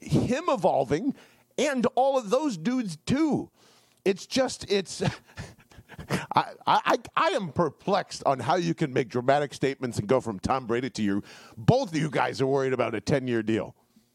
him 0.00 0.44
evolving 0.48 1.14
and 1.58 1.86
all 1.94 2.18
of 2.18 2.30
those 2.30 2.56
dudes 2.56 2.96
too. 3.04 3.50
It's 4.04 4.26
just 4.26 4.70
it's 4.70 5.02
I, 6.34 6.52
I, 6.66 6.96
I 7.16 7.28
am 7.28 7.52
perplexed 7.52 8.22
on 8.26 8.40
how 8.40 8.56
you 8.56 8.74
can 8.74 8.92
make 8.92 9.08
dramatic 9.08 9.54
statements 9.54 9.98
and 9.98 10.06
go 10.06 10.20
from 10.20 10.38
Tom 10.38 10.66
Brady 10.66 10.90
to 10.90 11.02
you. 11.02 11.22
Both 11.56 11.90
of 11.90 11.96
you 11.96 12.10
guys 12.10 12.40
are 12.40 12.46
worried 12.46 12.72
about 12.72 12.94
a 12.94 13.00
10 13.00 13.26
year 13.26 13.42
deal. 13.42 13.74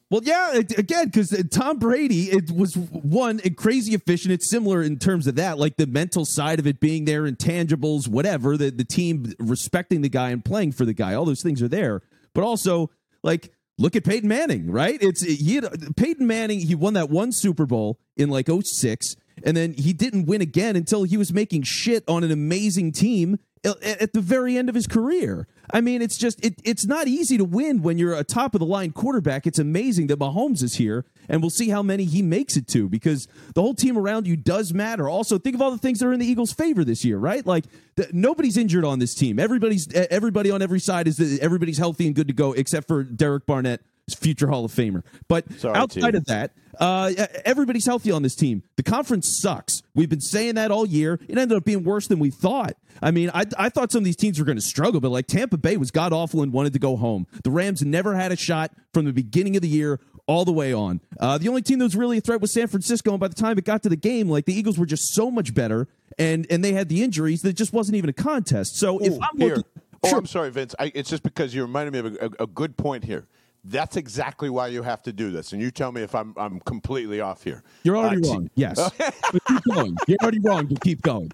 Well, 0.10 0.22
yeah, 0.24 0.54
again, 0.54 1.08
because 1.08 1.34
uh, 1.34 1.42
Tom 1.51 1.80
Brady, 1.80 2.32
it 2.32 2.50
was 2.50 2.75
one 2.75 3.39
crazy 3.58 3.94
efficient. 3.94 4.32
It's 4.34 4.50
similar 4.50 4.82
in 4.82 5.00
terms 5.00 5.27
of 5.27 5.36
that, 5.36 5.58
like 5.58 5.75
the 5.75 5.86
mental 5.86 6.24
side 6.24 6.60
of 6.60 6.68
it 6.68 6.80
being 6.80 7.04
there, 7.04 7.24
intangibles, 7.24 8.08
whatever. 8.08 8.56
The 8.56 8.70
the 8.70 8.86
team 8.86 9.34
respecting 9.38 10.04
the 10.04 10.10
guy 10.10 10.30
and 10.30 10.46
playing 10.46 10.72
for 10.72 10.86
the 10.86 10.94
guy, 10.94 11.13
all 11.13 11.25
those 11.25 11.42
things 11.44 11.62
are 11.62 11.68
there. 11.68 12.04
But 12.34 12.46
also, 12.46 12.89
like, 13.22 13.51
look 13.77 13.98
at 13.98 14.06
Peyton 14.06 14.30
Manning, 14.30 14.72
right? 14.72 14.98
It's 15.01 15.24
he 15.24 15.56
had, 15.56 15.98
Peyton 15.98 16.25
Manning. 16.25 16.62
He 16.62 16.74
won 16.74 16.94
that 16.94 17.10
one 17.10 17.34
Super 17.34 17.66
Bowl 17.66 18.00
in 18.16 18.30
like 18.30 18.48
06 18.48 19.18
and 19.44 19.56
then 19.56 19.74
he 19.74 19.94
didn't 19.94 20.25
win 20.25 20.41
again 20.41 20.75
until 20.75 21.03
he 21.03 21.17
was 21.17 21.34
making 21.34 21.63
shit 21.63 22.03
on 22.08 22.24
an 22.24 22.32
amazing 22.32 22.91
team 22.91 23.39
at 23.63 24.13
the 24.13 24.22
very 24.22 24.58
end 24.58 24.70
of 24.70 24.75
his 24.75 24.88
career. 24.88 25.48
I 25.72 25.82
mean, 25.82 26.01
it's 26.01 26.17
just 26.17 26.44
it, 26.46 26.56
it's 26.63 26.86
not 26.86 27.08
easy 27.08 27.38
to 27.38 27.44
win 27.44 27.82
when 27.82 27.98
you're 27.98 28.13
a 28.13 28.24
top 28.24 28.56
of 28.56 28.60
the 28.60 28.65
line 28.65 28.91
quarterback. 28.91 29.46
It's 29.46 29.60
amazing 29.60 30.08
that 30.08 30.20
Mahomes 30.20 30.63
is 30.63 30.75
here, 30.75 31.06
and 31.27 31.41
we'll 31.41 31.50
see 31.50 31.70
how 31.70 31.84
many 31.84 32.06
he 32.06 32.22
makes 32.22 32.56
it 32.56 32.67
to 32.70 32.88
because 32.88 33.27
the 33.53 33.62
whole 33.62 33.74
team 33.74 33.98
around 33.98 34.27
you 34.27 34.38
does 34.38 34.74
matter. 34.74 35.10
Also, 35.10 35.38
think 35.38 35.56
of 35.56 35.62
all 35.62 35.72
the 35.72 35.77
things 35.77 36.00
that 36.00 36.08
are 36.08 36.13
in 36.13 36.20
the 36.20 36.25
Eagles' 36.25 36.53
favor 36.53 36.86
this 36.86 37.03
year, 37.03 37.17
right? 37.17 37.46
Like 37.46 37.65
the, 37.96 38.10
nobody's 38.13 38.56
injured 38.56 38.86
on 38.86 39.00
this 39.00 39.13
team. 39.13 39.39
Everybody's 39.39 39.91
everybody 39.94 40.51
on 40.51 40.62
every 40.62 40.79
side 40.79 41.08
is 41.08 41.39
everybody's 41.39 41.77
healthy 41.77 42.06
and 42.08 42.15
good 42.15 42.27
to 42.27 42.34
go, 42.34 42.53
except 42.53 42.88
for 42.88 43.03
Derek 43.03 43.46
Barnett, 43.46 43.82
future 44.15 44.48
Hall 44.48 44.63
of 44.63 44.72
Famer. 44.72 45.03
But 45.27 45.51
Sorry, 45.60 45.75
outside 45.75 46.12
team. 46.12 46.15
of 46.15 46.25
that, 46.25 46.51
uh, 46.79 47.12
everybody's 47.46 47.86
healthy 47.86 48.12
on 48.12 48.24
this 48.24 48.36
team. 48.36 48.63
The 48.75 48.84
conference 48.84 49.39
sucks. 49.41 49.81
We've 49.96 50.10
been 50.10 50.22
saying 50.22 50.55
that 50.55 50.72
all 50.72 50.86
year. 50.86 51.19
It 51.27 51.38
ended 51.38 51.57
up 51.57 51.65
being 51.65 51.84
worse 51.84 52.07
than 52.07 52.19
we 52.19 52.29
thought. 52.29 52.74
I 53.01 53.12
mean, 53.12 53.29
I, 53.34 53.46
I 53.57 53.69
thought 53.69 53.91
some 53.91 54.00
of 54.00 54.05
these 54.05 54.15
teams 54.15 54.39
were 54.39 54.46
going 54.46 54.57
to 54.57 54.62
struggle, 54.62 55.00
but 55.00 55.10
like 55.10 55.27
Tampa 55.27 55.57
Bay 55.57 55.77
was 55.77 55.91
god 55.91 56.13
awful 56.13 56.41
and 56.41 56.51
wanted 56.51 56.74
to 56.74 56.79
go 56.79 56.96
home. 56.96 57.27
The 57.43 57.51
Rams 57.51 57.84
never 57.84 58.15
had 58.15 58.31
a 58.31 58.36
shot 58.36 58.72
from 58.93 59.05
the 59.05 59.13
beginning 59.13 59.55
of 59.55 59.62
the 59.62 59.67
year 59.67 60.00
all 60.27 60.46
the 60.46 60.51
way 60.51 60.74
on. 60.74 61.01
Uh, 61.19 61.38
the 61.38 61.48
only 61.48 61.62
team 61.62 61.79
that 61.79 61.86
was 61.86 61.96
really 61.96 62.17
a 62.17 62.22
threat 62.22 62.41
was 62.41 62.51
San 62.51 62.67
Francisco, 62.67 63.12
and 63.12 63.19
by 63.19 63.27
the 63.27 63.36
time 63.36 63.57
it 63.57 63.65
got 63.65 63.84
to 63.84 63.89
the 63.89 63.96
game, 63.96 64.29
like 64.29 64.46
the 64.46 64.53
Eagles 64.53 64.77
were 64.77 64.86
just 64.86 65.13
so 65.13 65.31
much 65.31 65.53
better, 65.53 65.88
and 66.17 66.46
and 66.50 66.63
they 66.63 66.74
had 66.74 66.89
the 66.89 67.03
injuries 67.03 67.41
that 67.43 67.50
it 67.50 67.57
just 67.57 67.74
wasn't 67.74 67.96
even 67.96 68.10
a 68.10 68.13
contest. 68.13 68.77
So 68.77 68.96
Ooh, 68.96 69.05
if 69.05 69.13
I'm 69.13 69.38
looking, 69.38 69.48
here. 69.48 69.63
Oh, 70.03 70.10
sure. 70.10 70.17
I'm 70.19 70.25
sorry, 70.25 70.51
Vince. 70.51 70.75
I, 70.77 70.91
it's 70.93 71.10
just 71.10 71.24
because 71.24 71.55
you 71.55 71.62
reminded 71.63 71.93
me 71.93 72.00
of 72.00 72.05
a, 72.05 72.43
a, 72.43 72.43
a 72.43 72.48
good 72.48 72.77
point 72.77 73.03
here. 73.05 73.25
That's 73.69 73.97
exactly 73.97 74.50
why 74.50 74.67
you 74.67 74.81
have 74.81 75.03
to 75.03 75.13
do 75.13 75.29
this. 75.29 75.51
And 75.51 75.62
you 75.62 75.71
tell 75.71 75.91
me 75.91 76.01
if 76.01 76.15
I'm 76.15 76.33
I'm 76.38 76.59
completely 76.62 77.21
off 77.21 77.43
here. 77.43 77.63
You're 77.83 77.97
already 77.97 78.27
uh, 78.27 78.31
wrong. 78.31 78.50
Yes. 78.55 78.91
but 78.97 79.45
keep 79.45 79.63
going. 79.63 79.97
You're 80.07 80.17
already 80.21 80.39
wrong, 80.39 80.67
but 80.67 80.81
keep 80.81 81.01
going. 81.01 81.31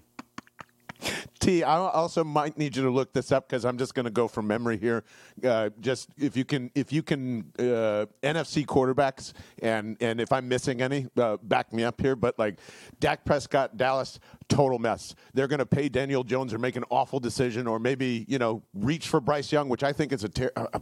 T, 1.38 1.62
I 1.62 1.76
also 1.76 2.24
might 2.24 2.56
need 2.56 2.76
you 2.76 2.82
to 2.82 2.90
look 2.90 3.12
this 3.12 3.32
up 3.32 3.48
because 3.48 3.64
I'm 3.64 3.78
just 3.78 3.94
going 3.94 4.04
to 4.04 4.10
go 4.10 4.28
from 4.28 4.46
memory 4.46 4.76
here. 4.76 5.04
Uh, 5.42 5.70
just 5.80 6.08
if 6.18 6.36
you 6.36 6.44
can, 6.44 6.70
if 6.74 6.92
you 6.92 7.02
can, 7.02 7.52
uh, 7.58 8.06
NFC 8.22 8.64
quarterbacks, 8.64 9.32
and 9.62 9.96
and 10.00 10.20
if 10.20 10.32
I'm 10.32 10.48
missing 10.48 10.80
any, 10.80 11.06
uh, 11.16 11.36
back 11.42 11.72
me 11.72 11.84
up 11.84 12.00
here. 12.00 12.16
But 12.16 12.38
like 12.38 12.58
Dak 13.00 13.24
Prescott, 13.24 13.76
Dallas, 13.76 14.18
total 14.48 14.78
mess. 14.78 15.14
They're 15.32 15.48
going 15.48 15.58
to 15.58 15.66
pay 15.66 15.88
Daniel 15.88 16.24
Jones 16.24 16.54
or 16.54 16.58
make 16.58 16.76
an 16.76 16.84
awful 16.90 17.20
decision, 17.20 17.66
or 17.66 17.78
maybe 17.78 18.24
you 18.28 18.38
know 18.38 18.62
reach 18.74 19.08
for 19.08 19.20
Bryce 19.20 19.52
Young, 19.52 19.68
which 19.68 19.82
I 19.82 19.92
think 19.92 20.12
is 20.12 20.24
a. 20.24 20.28
Ter- 20.28 20.52
uh, 20.56 20.78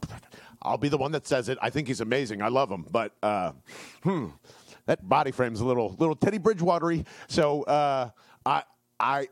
I'll 0.62 0.78
be 0.78 0.88
the 0.88 0.98
one 0.98 1.12
that 1.12 1.26
says 1.26 1.48
it. 1.48 1.58
I 1.60 1.70
think 1.70 1.88
he's 1.88 2.00
amazing. 2.00 2.40
I 2.40 2.48
love 2.48 2.70
him, 2.70 2.86
but 2.90 3.14
uh, 3.22 3.52
hmm, 4.02 4.28
that 4.86 5.08
body 5.08 5.32
frame's 5.32 5.60
a 5.60 5.64
little 5.64 5.96
little 5.98 6.14
Teddy 6.14 6.38
Bridgewatery. 6.38 7.04
So 7.28 7.62
uh, 7.64 8.10
I 8.46 8.62
I 8.98 9.28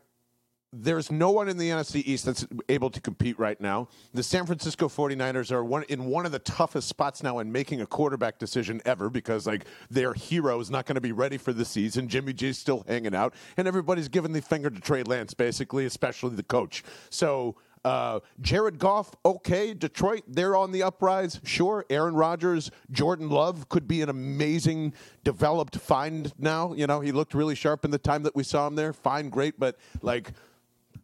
there's 0.73 1.11
no 1.11 1.31
one 1.31 1.49
in 1.49 1.57
the 1.57 1.69
NFC 1.69 2.01
East 2.05 2.25
that's 2.25 2.47
able 2.69 2.89
to 2.89 3.01
compete 3.01 3.37
right 3.37 3.59
now. 3.59 3.89
The 4.13 4.23
San 4.23 4.45
Francisco 4.45 4.87
49ers 4.87 5.51
are 5.51 5.65
one 5.65 5.83
in 5.83 6.05
one 6.05 6.25
of 6.25 6.31
the 6.31 6.39
toughest 6.39 6.87
spots 6.87 7.21
now 7.21 7.39
in 7.39 7.51
making 7.51 7.81
a 7.81 7.85
quarterback 7.85 8.39
decision 8.39 8.81
ever 8.85 9.09
because 9.09 9.45
like 9.45 9.65
their 9.89 10.13
hero 10.13 10.59
is 10.59 10.69
not 10.69 10.85
going 10.85 10.95
to 10.95 11.01
be 11.01 11.11
ready 11.11 11.37
for 11.37 11.51
the 11.51 11.65
season. 11.65 12.07
Jimmy 12.07 12.31
G's 12.31 12.57
still 12.57 12.85
hanging 12.87 13.13
out 13.13 13.33
and 13.57 13.67
everybody's 13.67 14.07
giving 14.07 14.31
the 14.31 14.41
finger 14.41 14.69
to 14.69 14.79
Trey 14.79 15.03
Lance 15.03 15.33
basically, 15.33 15.85
especially 15.85 16.35
the 16.35 16.43
coach. 16.43 16.83
So 17.09 17.57
uh, 17.83 18.19
Jared 18.39 18.77
Goff, 18.79 19.15
okay. 19.25 19.73
Detroit, 19.73 20.23
they're 20.27 20.55
on 20.55 20.71
the 20.71 20.83
uprise. 20.83 21.41
Sure. 21.43 21.85
Aaron 21.89 22.15
Rodgers, 22.15 22.71
Jordan 22.91 23.29
Love 23.29 23.67
could 23.69 23.87
be 23.87 24.01
an 24.01 24.09
amazing 24.09 24.93
developed 25.23 25.77
find 25.77 26.31
now. 26.37 26.73
You 26.73 26.87
know, 26.87 27.01
he 27.01 27.11
looked 27.11 27.33
really 27.33 27.55
sharp 27.55 27.83
in 27.83 27.91
the 27.91 27.97
time 27.97 28.23
that 28.23 28.35
we 28.35 28.43
saw 28.43 28.67
him 28.67 28.75
there. 28.75 28.93
Fine, 28.93 29.29
great. 29.29 29.59
But 29.59 29.77
like, 30.01 30.31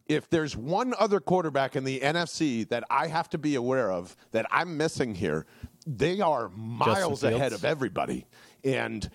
if 0.08 0.28
there's 0.30 0.56
one 0.56 0.94
other 0.98 1.20
quarterback 1.20 1.76
in 1.76 1.84
the 1.84 2.00
NFC 2.00 2.66
that 2.70 2.84
I 2.90 3.06
have 3.06 3.28
to 3.30 3.38
be 3.38 3.54
aware 3.54 3.92
of 3.92 4.16
that 4.32 4.46
I'm 4.50 4.76
missing 4.76 5.14
here, 5.14 5.46
they 5.86 6.20
are 6.20 6.48
miles 6.50 7.22
ahead 7.22 7.52
of 7.52 7.64
everybody. 7.64 8.26
And 8.64 9.08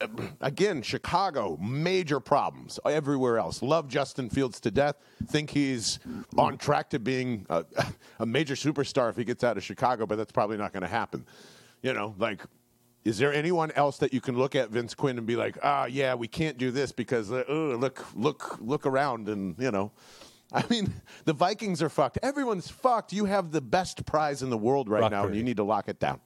uh, 0.00 0.08
again, 0.40 0.82
Chicago, 0.82 1.56
major 1.60 2.20
problems 2.20 2.78
everywhere 2.84 3.38
else. 3.38 3.62
Love 3.62 3.88
Justin 3.88 4.28
Fields 4.28 4.60
to 4.60 4.70
death. 4.70 4.96
Think 5.26 5.50
he's 5.50 5.98
on 6.36 6.58
track 6.58 6.90
to 6.90 6.98
being 6.98 7.46
a, 7.48 7.64
a 8.18 8.26
major 8.26 8.54
superstar 8.54 9.08
if 9.08 9.16
he 9.16 9.24
gets 9.24 9.42
out 9.42 9.56
of 9.56 9.64
Chicago, 9.64 10.06
but 10.06 10.16
that's 10.16 10.32
probably 10.32 10.56
not 10.56 10.72
going 10.72 10.82
to 10.82 10.88
happen. 10.88 11.24
You 11.82 11.92
know, 11.92 12.14
like, 12.18 12.42
is 13.04 13.18
there 13.18 13.32
anyone 13.32 13.70
else 13.72 13.98
that 13.98 14.12
you 14.12 14.20
can 14.20 14.36
look 14.36 14.54
at 14.54 14.70
Vince 14.70 14.94
Quinn 14.94 15.18
and 15.18 15.26
be 15.26 15.36
like, 15.36 15.58
ah, 15.62 15.84
yeah, 15.84 16.14
we 16.14 16.26
can't 16.26 16.56
do 16.56 16.70
this 16.70 16.90
because 16.90 17.30
uh, 17.30 17.44
look, 17.48 18.04
look, 18.14 18.58
look 18.60 18.86
around, 18.86 19.28
and 19.28 19.56
you 19.58 19.70
know. 19.70 19.92
I 20.52 20.62
mean, 20.70 20.92
the 21.24 21.32
Vikings 21.32 21.82
are 21.82 21.88
fucked. 21.88 22.18
Everyone's 22.22 22.70
fucked. 22.70 23.12
You 23.12 23.24
have 23.24 23.50
the 23.50 23.60
best 23.60 24.04
prize 24.06 24.42
in 24.42 24.50
the 24.50 24.58
world 24.58 24.88
right 24.88 25.00
Brock 25.00 25.10
now, 25.10 25.26
and 25.26 25.34
you 25.34 25.42
need 25.42 25.56
to 25.56 25.64
lock 25.64 25.88
it 25.88 25.98
down. 25.98 26.20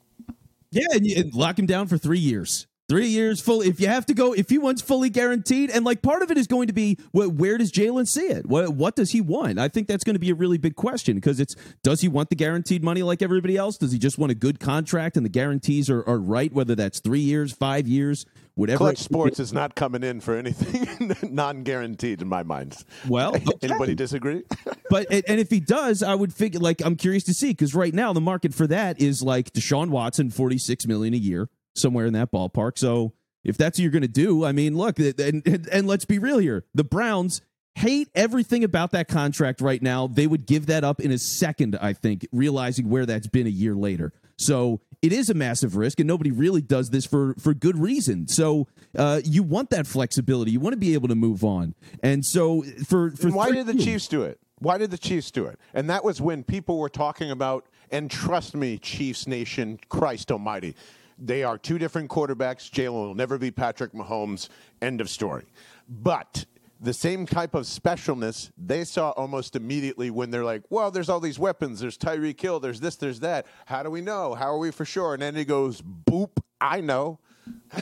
Yeah, 0.71 0.87
and, 0.93 1.07
you, 1.07 1.17
and 1.17 1.35
lock 1.35 1.59
him 1.59 1.67
down 1.67 1.87
for 1.87 1.97
three 1.97 2.19
years. 2.19 2.67
Three 2.89 3.09
years 3.09 3.39
full. 3.39 3.61
If 3.61 3.81
you 3.81 3.89
have 3.89 4.07
to 4.07 4.15
go, 4.15 4.33
if 4.33 4.49
he 4.49 4.57
wants 4.57 4.81
fully 4.81 5.11
guaranteed, 5.11 5.69
and 5.69 5.85
like 5.85 6.01
part 6.01 6.23
of 6.23 6.31
it 6.31 6.39
is 6.39 6.47
going 6.47 6.69
to 6.69 6.73
be 6.73 6.97
wh- 7.13 7.29
where 7.39 7.59
does 7.59 7.71
Jalen 7.71 8.09
see 8.09 8.29
it? 8.29 8.47
What 8.47 8.71
what 8.71 8.97
does 8.97 9.11
he 9.11 9.21
want? 9.21 9.59
I 9.59 9.69
think 9.69 9.89
that's 9.89 10.05
going 10.05 10.15
to 10.15 10.21
be 10.21 10.31
a 10.31 10.35
really 10.35 10.57
big 10.57 10.75
question 10.75 11.17
because 11.17 11.39
it's 11.39 11.55
does 11.83 12.01
he 12.01 12.09
want 12.09 12.31
the 12.31 12.37
guaranteed 12.37 12.83
money 12.83 13.03
like 13.03 13.21
everybody 13.21 13.59
else? 13.59 13.77
Does 13.77 13.93
he 13.93 13.99
just 13.99 14.17
want 14.17 14.33
a 14.33 14.35
good 14.35 14.59
contract 14.59 15.19
and 15.19 15.27
the 15.27 15.31
guarantees 15.31 15.91
are, 15.91 16.03
are 16.09 16.19
right? 16.19 16.51
Whether 16.51 16.75
that's 16.75 17.01
three 17.01 17.21
years, 17.21 17.53
five 17.53 17.87
years, 17.87 18.25
whatever. 18.55 18.79
Clutch 18.79 18.99
Sports 18.99 19.39
is 19.39 19.53
not 19.53 19.75
coming 19.75 20.03
in 20.03 20.21
for 20.21 20.35
anything 20.35 21.15
non-guaranteed 21.35 22.23
in 22.23 22.29
my 22.29 22.43
mind. 22.43 22.75
Well, 23.07 23.37
okay. 23.37 23.53
anybody 23.61 23.97
disagree? 23.97 24.45
but 24.91 25.07
and, 25.11 25.25
and 25.29 25.41
if 25.41 25.51
he 25.51 25.61
does, 25.61 26.03
I 26.03 26.15
would 26.15 26.33
figure 26.33 26.59
like 26.59 26.81
I'm 26.83 26.97
curious 26.97 27.25
to 27.25 27.35
see 27.35 27.51
because 27.51 27.75
right 27.75 27.93
now 27.93 28.15
the 28.15 28.23
market 28.23 28.55
for 28.55 28.67
that 28.67 28.99
is 28.99 29.23
like 29.23 29.53
Deshaun 29.53 29.91
Watson, 29.91 30.31
forty 30.31 30.57
six 30.57 30.87
million 30.87 31.13
a 31.13 31.19
year, 31.19 31.51
somewhere 31.79 32.07
in 32.07 32.13
that 32.15 32.31
ballpark. 32.31 32.79
So 32.79 33.13
if 33.45 33.57
that's 33.57 33.79
what 33.79 33.83
you're 33.83 33.93
going 33.93 34.03
to 34.03 34.09
do, 34.09 34.45
I 34.45 34.53
mean, 34.53 34.77
look, 34.77 34.99
and, 34.99 35.47
and 35.47 35.69
and 35.71 35.87
let's 35.87 36.05
be 36.05 36.19
real 36.19 36.39
here, 36.39 36.65
the 36.75 36.85
Browns 36.85 37.41
hate 37.75 38.09
everything 38.15 38.65
about 38.65 38.91
that 38.91 39.09
contract 39.09 39.61
right 39.61 39.81
now. 39.81 40.07
They 40.07 40.27
would 40.27 40.47
give 40.47 40.67
that 40.67 40.85
up 40.85 41.01
in 41.01 41.13
a 41.13 41.19
second, 41.19 41.79
I 41.81 41.93
think, 41.93 42.27
realizing 42.33 42.89
where 42.89 43.07
that's 43.07 43.29
been 43.29 43.47
a 43.47 43.51
year 43.51 43.75
later. 43.75 44.13
So 44.37 44.81
it 45.03 45.13
is 45.13 45.31
a 45.31 45.35
massive 45.35 45.77
risk, 45.77 46.01
and 46.01 46.07
nobody 46.07 46.31
really 46.31 46.63
does 46.63 46.91
this 46.91 47.07
for 47.07 47.35
for 47.39 47.55
good 47.55 47.79
reason. 47.79 48.29
So 48.29 48.67
uh, 48.97 49.21
you 49.25 49.43
want 49.43 49.71
that 49.71 49.87
flexibility. 49.87 50.51
You 50.51 50.61
want 50.61 50.75
to 50.75 50.79
be 50.79 50.95
able 50.95 51.09
to 51.09 51.15
move 51.15 51.45
on. 51.45 51.75
And 52.03 52.25
so 52.25 52.63
for 52.85 53.13
for 53.13 53.29
And 53.29 53.37
why 53.37 53.51
did 53.53 53.67
the 53.67 53.75
Chiefs 53.75 54.09
do 54.09 54.23
it? 54.23 54.41
Why 54.61 54.79
did 54.79 54.91
the 54.91 54.99
Chiefs 54.99 55.31
do 55.31 55.47
it? 55.47 55.59
And 55.73 55.89
that 55.89 56.03
was 56.05 56.21
when 56.21 56.43
people 56.43 56.79
were 56.79 56.89
talking 56.89 57.31
about, 57.31 57.67
and 57.93 58.11
trust 58.11 58.57
me, 58.57 58.79
Chiefs 58.79 59.29
Nation, 59.29 59.79
Christ 59.89 60.33
Almighty, 60.33 60.75
they 61.19 61.43
are 61.43 61.59
two 61.59 61.79
different 61.79 62.11
quarterbacks. 62.11 62.71
Jalen 62.71 62.93
will 62.93 63.15
never 63.15 63.39
be 63.39 63.51
Patrick 63.51 63.93
Mahomes. 63.93 64.49
End 64.81 65.01
of 65.01 65.11
story. 65.11 65.47
But 65.89 66.47
the 66.81 66.93
same 66.93 67.27
type 67.27 67.55
of 67.55 67.65
specialness 67.65 68.51
they 68.57 68.85
saw 68.85 69.11
almost 69.11 69.57
immediately 69.57 70.11
when 70.11 70.31
they're 70.31 70.45
like, 70.45 70.63
well, 70.71 70.91
there's 70.91 71.09
all 71.09 71.21
these 71.21 71.39
weapons. 71.39 71.81
There's 71.81 71.99
Tyreek 71.99 72.41
Hill. 72.41 72.61
There's 72.61 72.81
this, 72.81 72.97
there's 72.97 73.21
that. 73.21 73.47
How 73.67 73.83
do 73.83 73.91
we 73.91 74.01
know? 74.01 74.35
How 74.35 74.53
are 74.53 74.59
we 74.59 74.71
for 74.71 74.85
sure? 74.85 75.15
And 75.15 75.23
then 75.23 75.35
he 75.35 75.45
goes, 75.45 75.83
boop, 75.83 76.39
I 76.61 76.81
know. 76.81 77.19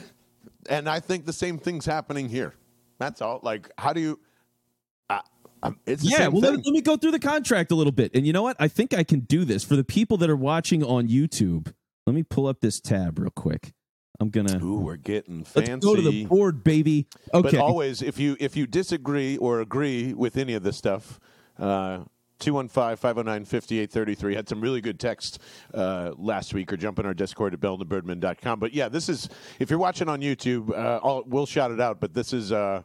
and 0.69 0.89
I 0.89 0.99
think 0.99 1.25
the 1.25 1.33
same 1.33 1.59
thing's 1.59 1.85
happening 1.85 2.29
here. 2.29 2.53
That's 2.97 3.21
all. 3.21 3.39
Like, 3.43 3.69
how 3.77 3.93
do 3.93 4.01
you. 4.01 4.19
Uh, 5.09 5.21
um, 5.63 5.79
it's 5.85 6.03
yeah, 6.03 6.27
well, 6.27 6.41
let, 6.41 6.53
let 6.53 6.65
me 6.65 6.81
go 6.81 6.97
through 6.97 7.11
the 7.11 7.19
contract 7.19 7.71
a 7.71 7.75
little 7.75 7.91
bit. 7.91 8.11
And 8.13 8.25
you 8.25 8.33
know 8.33 8.43
what? 8.43 8.57
I 8.59 8.67
think 8.67 8.93
I 8.93 9.03
can 9.03 9.21
do 9.21 9.45
this 9.45 9.63
for 9.63 9.75
the 9.75 9.83
people 9.83 10.17
that 10.17 10.29
are 10.29 10.35
watching 10.35 10.83
on 10.83 11.07
YouTube. 11.07 11.73
Let 12.07 12.15
me 12.15 12.23
pull 12.23 12.47
up 12.47 12.61
this 12.61 12.79
tab 12.79 13.19
real 13.19 13.29
quick. 13.29 13.73
I'm 14.21 14.29
gonna 14.29 14.63
Ooh, 14.63 14.79
we're 14.79 14.95
getting 14.95 15.39
let's 15.39 15.51
fancy. 15.51 15.85
go 15.85 15.93
to 15.93 16.01
the 16.01 16.25
board, 16.25 16.63
baby. 16.63 17.05
Okay, 17.33 17.51
But 17.51 17.59
always, 17.59 18.01
if 18.01 18.17
you 18.17 18.37
if 18.39 18.55
you 18.55 18.65
disagree 18.65 19.35
or 19.37 19.59
agree 19.59 20.13
with 20.13 20.37
any 20.37 20.53
of 20.53 20.63
this 20.63 20.77
stuff, 20.77 21.19
uh, 21.59 21.99
215-509-5833 22.39 24.35
had 24.35 24.47
some 24.47 24.61
really 24.61 24.79
good 24.79 25.01
text 25.01 25.39
uh, 25.73 26.13
last 26.17 26.53
week 26.53 26.71
or 26.71 26.77
jump 26.77 26.97
in 26.97 27.05
our 27.05 27.13
discord 27.13 27.53
at 27.53 27.59
bellthebirdman.com 27.59 28.59
but 28.59 28.75
yeah 28.75 28.87
this 28.87 29.09
is 29.09 29.27
if 29.59 29.71
you're 29.71 29.79
watching 29.79 30.07
on 30.07 30.21
youtube 30.21 30.69
uh, 30.69 30.99
I'll, 31.03 31.23
we'll 31.25 31.47
shout 31.47 31.71
it 31.71 31.81
out 31.81 31.99
but 31.99 32.13
this 32.13 32.33
is 32.33 32.51
uh, 32.51 32.83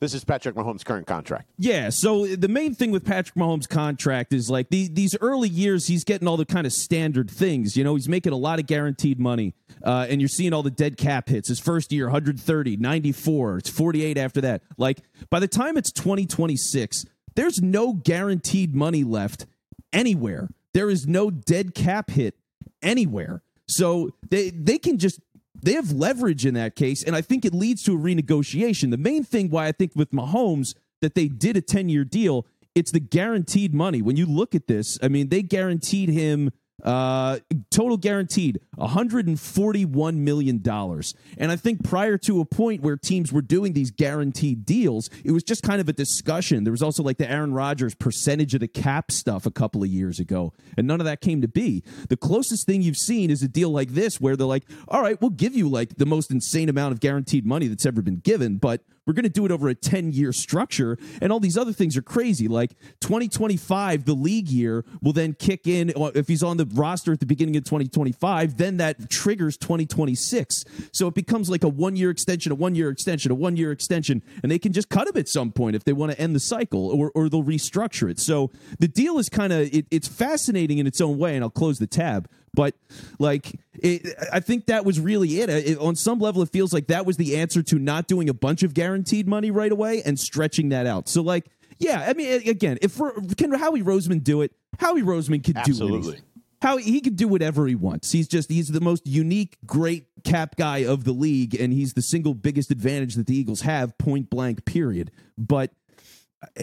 this 0.00 0.14
is 0.14 0.24
patrick 0.24 0.54
mahomes 0.54 0.84
current 0.84 1.06
contract 1.06 1.48
Yeah, 1.58 1.90
so 1.90 2.26
the 2.26 2.48
main 2.48 2.74
thing 2.74 2.90
with 2.90 3.04
Patrick 3.04 3.34
Mahomes' 3.34 3.68
contract 3.68 4.32
is 4.32 4.48
like 4.48 4.68
the, 4.70 4.88
these 4.88 5.16
early 5.20 5.48
years, 5.48 5.86
he's 5.86 6.04
getting 6.04 6.28
all 6.28 6.36
the 6.36 6.46
kind 6.46 6.66
of 6.66 6.72
standard 6.72 7.30
things. 7.30 7.76
You 7.76 7.84
know, 7.84 7.94
he's 7.94 8.08
making 8.08 8.32
a 8.32 8.36
lot 8.36 8.58
of 8.58 8.66
guaranteed 8.66 9.18
money, 9.18 9.54
uh, 9.82 10.06
and 10.08 10.20
you're 10.20 10.28
seeing 10.28 10.52
all 10.52 10.62
the 10.62 10.70
dead 10.70 10.96
cap 10.96 11.28
hits. 11.28 11.48
His 11.48 11.60
first 11.60 11.92
year, 11.92 12.06
130, 12.06 12.76
94, 12.76 13.58
it's 13.58 13.70
48 13.70 14.16
after 14.18 14.40
that. 14.42 14.62
Like, 14.76 15.00
by 15.30 15.40
the 15.40 15.48
time 15.48 15.76
it's 15.76 15.90
2026, 15.92 17.04
there's 17.34 17.60
no 17.60 17.92
guaranteed 17.92 18.74
money 18.74 19.04
left 19.04 19.46
anywhere. 19.92 20.48
There 20.74 20.90
is 20.90 21.06
no 21.06 21.30
dead 21.30 21.74
cap 21.74 22.10
hit 22.10 22.34
anywhere. 22.82 23.42
So 23.66 24.10
they 24.30 24.50
they 24.50 24.78
can 24.78 24.98
just 24.98 25.20
they 25.62 25.72
have 25.72 25.92
leverage 25.92 26.46
in 26.46 26.54
that 26.54 26.76
case, 26.76 27.02
and 27.02 27.16
I 27.16 27.20
think 27.20 27.44
it 27.44 27.54
leads 27.54 27.82
to 27.84 27.94
a 27.94 27.98
renegotiation. 27.98 28.90
The 28.90 28.96
main 28.96 29.24
thing 29.24 29.50
why 29.50 29.66
I 29.66 29.72
think 29.72 29.92
with 29.94 30.10
Mahomes 30.10 30.74
that 31.00 31.14
they 31.14 31.28
did 31.28 31.56
a 31.56 31.60
10 31.60 31.88
year 31.88 32.04
deal, 32.04 32.46
it's 32.74 32.90
the 32.90 33.00
guaranteed 33.00 33.74
money. 33.74 34.02
When 34.02 34.16
you 34.16 34.26
look 34.26 34.54
at 34.54 34.66
this, 34.66 34.98
I 35.02 35.08
mean, 35.08 35.28
they 35.28 35.42
guaranteed 35.42 36.08
him 36.08 36.50
uh 36.84 37.38
total 37.70 37.96
guaranteed 37.96 38.60
141 38.76 40.24
million 40.24 40.62
dollars. 40.62 41.14
And 41.36 41.50
i 41.50 41.56
think 41.56 41.82
prior 41.82 42.16
to 42.18 42.40
a 42.40 42.44
point 42.44 42.82
where 42.82 42.96
teams 42.96 43.32
were 43.32 43.42
doing 43.42 43.72
these 43.72 43.90
guaranteed 43.90 44.64
deals 44.64 45.10
it 45.24 45.32
was 45.32 45.42
just 45.42 45.62
kind 45.62 45.80
of 45.80 45.88
a 45.88 45.92
discussion. 45.92 46.64
There 46.64 46.70
was 46.70 46.82
also 46.82 47.02
like 47.02 47.18
the 47.18 47.30
aaron 47.30 47.52
rodgers 47.52 47.94
percentage 47.94 48.54
of 48.54 48.60
the 48.60 48.68
cap 48.68 49.10
stuff 49.10 49.46
a 49.46 49.50
couple 49.50 49.82
of 49.82 49.88
years 49.88 50.20
ago 50.20 50.52
and 50.76 50.86
none 50.86 51.00
of 51.00 51.06
that 51.06 51.20
came 51.20 51.40
to 51.42 51.48
be. 51.48 51.82
The 52.08 52.16
closest 52.16 52.66
thing 52.66 52.82
you've 52.82 52.96
seen 52.96 53.30
is 53.30 53.42
a 53.42 53.48
deal 53.48 53.70
like 53.70 53.90
this 53.90 54.20
where 54.20 54.36
they're 54.36 54.46
like 54.46 54.64
all 54.86 55.02
right 55.02 55.20
we'll 55.20 55.30
give 55.30 55.56
you 55.56 55.68
like 55.68 55.96
the 55.96 56.06
most 56.06 56.30
insane 56.30 56.68
amount 56.68 56.92
of 56.92 57.00
guaranteed 57.00 57.44
money 57.44 57.66
that's 57.66 57.86
ever 57.86 58.02
been 58.02 58.20
given 58.20 58.56
but 58.56 58.82
we're 59.08 59.14
going 59.14 59.24
to 59.24 59.30
do 59.30 59.46
it 59.46 59.50
over 59.50 59.70
a 59.70 59.74
10 59.74 60.12
year 60.12 60.34
structure. 60.34 60.98
And 61.22 61.32
all 61.32 61.40
these 61.40 61.56
other 61.56 61.72
things 61.72 61.96
are 61.96 62.02
crazy. 62.02 62.46
Like 62.46 62.76
2025 63.00 64.04
the 64.04 64.12
league 64.12 64.48
year 64.48 64.84
will 65.00 65.14
then 65.14 65.32
kick 65.32 65.66
in 65.66 65.92
uh, 65.96 66.10
if 66.14 66.28
he's 66.28 66.42
on 66.42 66.58
the 66.58 66.66
roster 66.74 67.12
at 67.12 67.20
the 67.20 67.26
beginning 67.26 67.56
of 67.56 67.64
2025 67.64 68.56
then 68.56 68.76
that 68.78 69.08
triggers 69.10 69.56
2026 69.56 70.64
so 70.92 71.08
it 71.08 71.14
becomes 71.14 71.48
like 71.48 71.64
a 71.64 71.68
one 71.68 71.96
year 71.96 72.10
extension 72.10 72.52
a 72.52 72.54
one 72.54 72.74
year 72.74 72.90
extension 72.90 73.30
a 73.32 73.34
one 73.34 73.56
year 73.56 73.72
extension 73.72 74.22
and 74.42 74.50
they 74.50 74.58
can 74.58 74.72
just 74.72 74.88
cut 74.88 75.06
him 75.06 75.16
at 75.16 75.28
some 75.28 75.52
point 75.52 75.76
if 75.76 75.84
they 75.84 75.92
want 75.92 76.12
to 76.12 76.20
end 76.20 76.34
the 76.34 76.40
cycle 76.40 76.88
or, 76.90 77.10
or 77.14 77.28
they'll 77.28 77.42
restructure 77.42 78.10
it. 78.10 78.18
So 78.18 78.50
the 78.78 78.88
deal 78.88 79.18
is 79.18 79.28
kind 79.28 79.52
of 79.52 79.72
it, 79.72 79.86
it's 79.90 80.08
fascinating 80.08 80.78
in 80.78 80.86
its 80.86 81.00
own 81.00 81.18
way 81.18 81.34
and 81.34 81.44
i'll 81.44 81.50
close 81.50 81.78
the 81.78 81.86
tab 81.86 82.28
but 82.54 82.74
like 83.18 83.58
it, 83.74 84.14
i 84.32 84.40
think 84.40 84.66
that 84.66 84.84
was 84.84 84.98
really 84.98 85.40
it. 85.40 85.48
it 85.50 85.78
on 85.78 85.94
some 85.94 86.18
level 86.18 86.42
it 86.42 86.50
feels 86.50 86.72
like 86.72 86.88
that 86.88 87.06
was 87.06 87.16
the 87.16 87.36
answer 87.36 87.62
to 87.62 87.78
not 87.78 88.06
doing 88.06 88.28
a 88.28 88.34
bunch 88.34 88.62
of 88.62 88.74
guaranteed 88.74 89.28
money 89.28 89.50
right 89.50 89.72
away 89.72 90.02
and 90.02 90.18
stretching 90.18 90.70
that 90.70 90.86
out. 90.86 91.08
So 91.08 91.22
like 91.22 91.46
Yeah, 91.78 92.04
I 92.08 92.12
mean, 92.14 92.48
again, 92.48 92.78
if 92.82 92.98
can 93.36 93.52
Howie 93.52 93.82
Roseman 93.82 94.24
do 94.24 94.42
it, 94.42 94.52
Howie 94.78 95.02
Roseman 95.02 95.44
could 95.44 95.56
do 95.62 95.72
anything. 95.86 96.22
How 96.60 96.76
he 96.76 97.00
could 97.00 97.16
do 97.16 97.28
whatever 97.28 97.66
he 97.66 97.76
wants. 97.76 98.10
He's 98.10 98.26
just 98.26 98.50
he's 98.50 98.68
the 98.68 98.80
most 98.80 99.06
unique, 99.06 99.58
great 99.64 100.06
cap 100.24 100.56
guy 100.56 100.78
of 100.78 101.04
the 101.04 101.12
league, 101.12 101.54
and 101.54 101.72
he's 101.72 101.92
the 101.92 102.02
single 102.02 102.34
biggest 102.34 102.70
advantage 102.70 103.14
that 103.14 103.26
the 103.26 103.36
Eagles 103.36 103.60
have, 103.60 103.96
point 103.96 104.28
blank. 104.28 104.64
Period. 104.64 105.12
But 105.36 105.70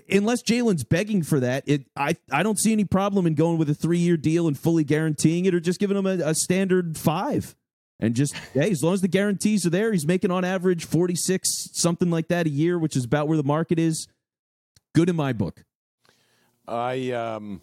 unless 0.10 0.44
Jalen's 0.44 0.84
begging 0.84 1.24
for 1.24 1.40
that, 1.40 1.64
it 1.66 1.86
I 1.96 2.16
I 2.32 2.44
don't 2.44 2.60
see 2.60 2.74
any 2.74 2.84
problem 2.84 3.26
in 3.26 3.36
going 3.36 3.58
with 3.58 3.70
a 3.70 3.74
three 3.74 4.00
year 4.00 4.18
deal 4.18 4.48
and 4.48 4.58
fully 4.58 4.84
guaranteeing 4.84 5.46
it, 5.46 5.56
or 5.56 5.60
just 5.60 5.80
giving 5.80 5.98
him 5.98 6.06
a, 6.06 6.30
a 6.30 6.36
standard 6.36 6.98
five. 6.98 7.56
And 8.00 8.16
just 8.16 8.34
hey, 8.54 8.72
as 8.72 8.84
long 8.84 8.94
as 8.94 9.02
the 9.02 9.08
guarantees 9.08 9.66
are 9.66 9.70
there, 9.70 9.92
he's 9.92 10.06
making 10.06 10.32
on 10.32 10.44
average 10.44 10.86
forty 10.86 11.16
six 11.16 11.70
something 11.74 12.10
like 12.10 12.28
that 12.30 12.48
a 12.48 12.50
year, 12.50 12.78
which 12.78 12.96
is 12.96 13.06
about 13.06 13.28
where 13.28 13.38
the 13.38 13.44
market 13.44 13.80
is. 13.80 14.08
Good 14.94 15.10
in 15.10 15.16
my 15.16 15.34
book. 15.34 15.64
I 16.68 17.12
um, 17.12 17.62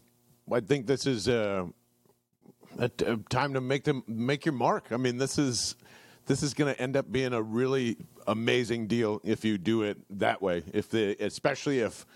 I 0.50 0.60
think 0.60 0.86
this 0.86 1.06
is 1.06 1.28
uh, 1.28 1.66
a, 2.78 2.90
a 3.06 3.16
time 3.28 3.54
to 3.54 3.60
make 3.60 3.84
them 3.84 4.02
make 4.06 4.44
your 4.44 4.54
mark. 4.54 4.86
I 4.90 4.96
mean, 4.96 5.18
this 5.18 5.38
is 5.38 5.76
this 6.26 6.42
is 6.42 6.54
going 6.54 6.72
to 6.74 6.80
end 6.80 6.96
up 6.96 7.10
being 7.10 7.32
a 7.32 7.42
really 7.42 7.96
amazing 8.26 8.86
deal 8.86 9.20
if 9.24 9.44
you 9.44 9.58
do 9.58 9.82
it 9.82 9.98
that 10.18 10.40
way. 10.40 10.62
If 10.72 10.88
the 10.90 11.16
especially 11.20 11.80
if 11.80 12.06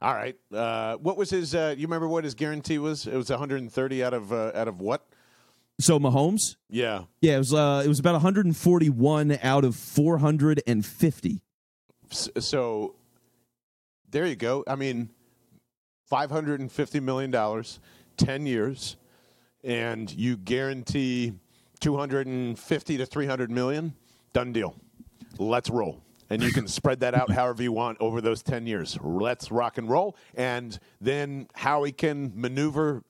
all 0.00 0.14
right, 0.14 0.36
uh, 0.52 0.96
what 0.96 1.16
was 1.16 1.30
his? 1.30 1.54
Uh, 1.54 1.74
you 1.76 1.86
remember 1.86 2.06
what 2.06 2.24
his 2.24 2.34
guarantee 2.34 2.78
was? 2.78 3.06
It 3.06 3.16
was 3.16 3.30
130 3.30 4.04
out 4.04 4.14
of 4.14 4.32
uh, 4.32 4.52
out 4.54 4.68
of 4.68 4.80
what? 4.80 5.06
So 5.80 6.00
Mahomes, 6.00 6.56
Yeah, 6.68 7.04
yeah, 7.20 7.36
it 7.36 7.38
was 7.38 7.54
uh, 7.54 7.82
it 7.84 7.88
was 7.88 8.00
about 8.00 8.14
141 8.14 9.38
out 9.42 9.64
of 9.64 9.76
450. 9.76 11.42
So 12.10 12.94
there 14.10 14.26
you 14.26 14.34
go. 14.34 14.64
I 14.66 14.74
mean, 14.74 15.10
550 16.06 17.00
million 17.00 17.30
dollars, 17.30 17.78
10 18.16 18.46
years, 18.46 18.96
and 19.68 20.10
you 20.14 20.36
guarantee 20.36 21.34
250 21.80 22.96
to 22.96 23.06
300 23.06 23.50
million. 23.50 23.94
Done 24.32 24.52
deal. 24.52 24.74
Let's 25.38 25.68
roll. 25.68 26.02
And 26.30 26.42
you 26.42 26.50
can 26.52 26.66
spread 26.68 27.00
that 27.00 27.14
out 27.14 27.30
however 27.30 27.62
you 27.62 27.72
want 27.72 27.98
over 28.00 28.20
those 28.22 28.42
10 28.42 28.66
years. 28.66 28.98
Let's 29.02 29.52
rock 29.52 29.76
and 29.76 29.88
roll. 29.88 30.16
And 30.34 30.78
then 31.02 31.48
how 31.54 31.80
Howie 31.80 31.92
can 31.92 32.32
maneuver 32.34 33.04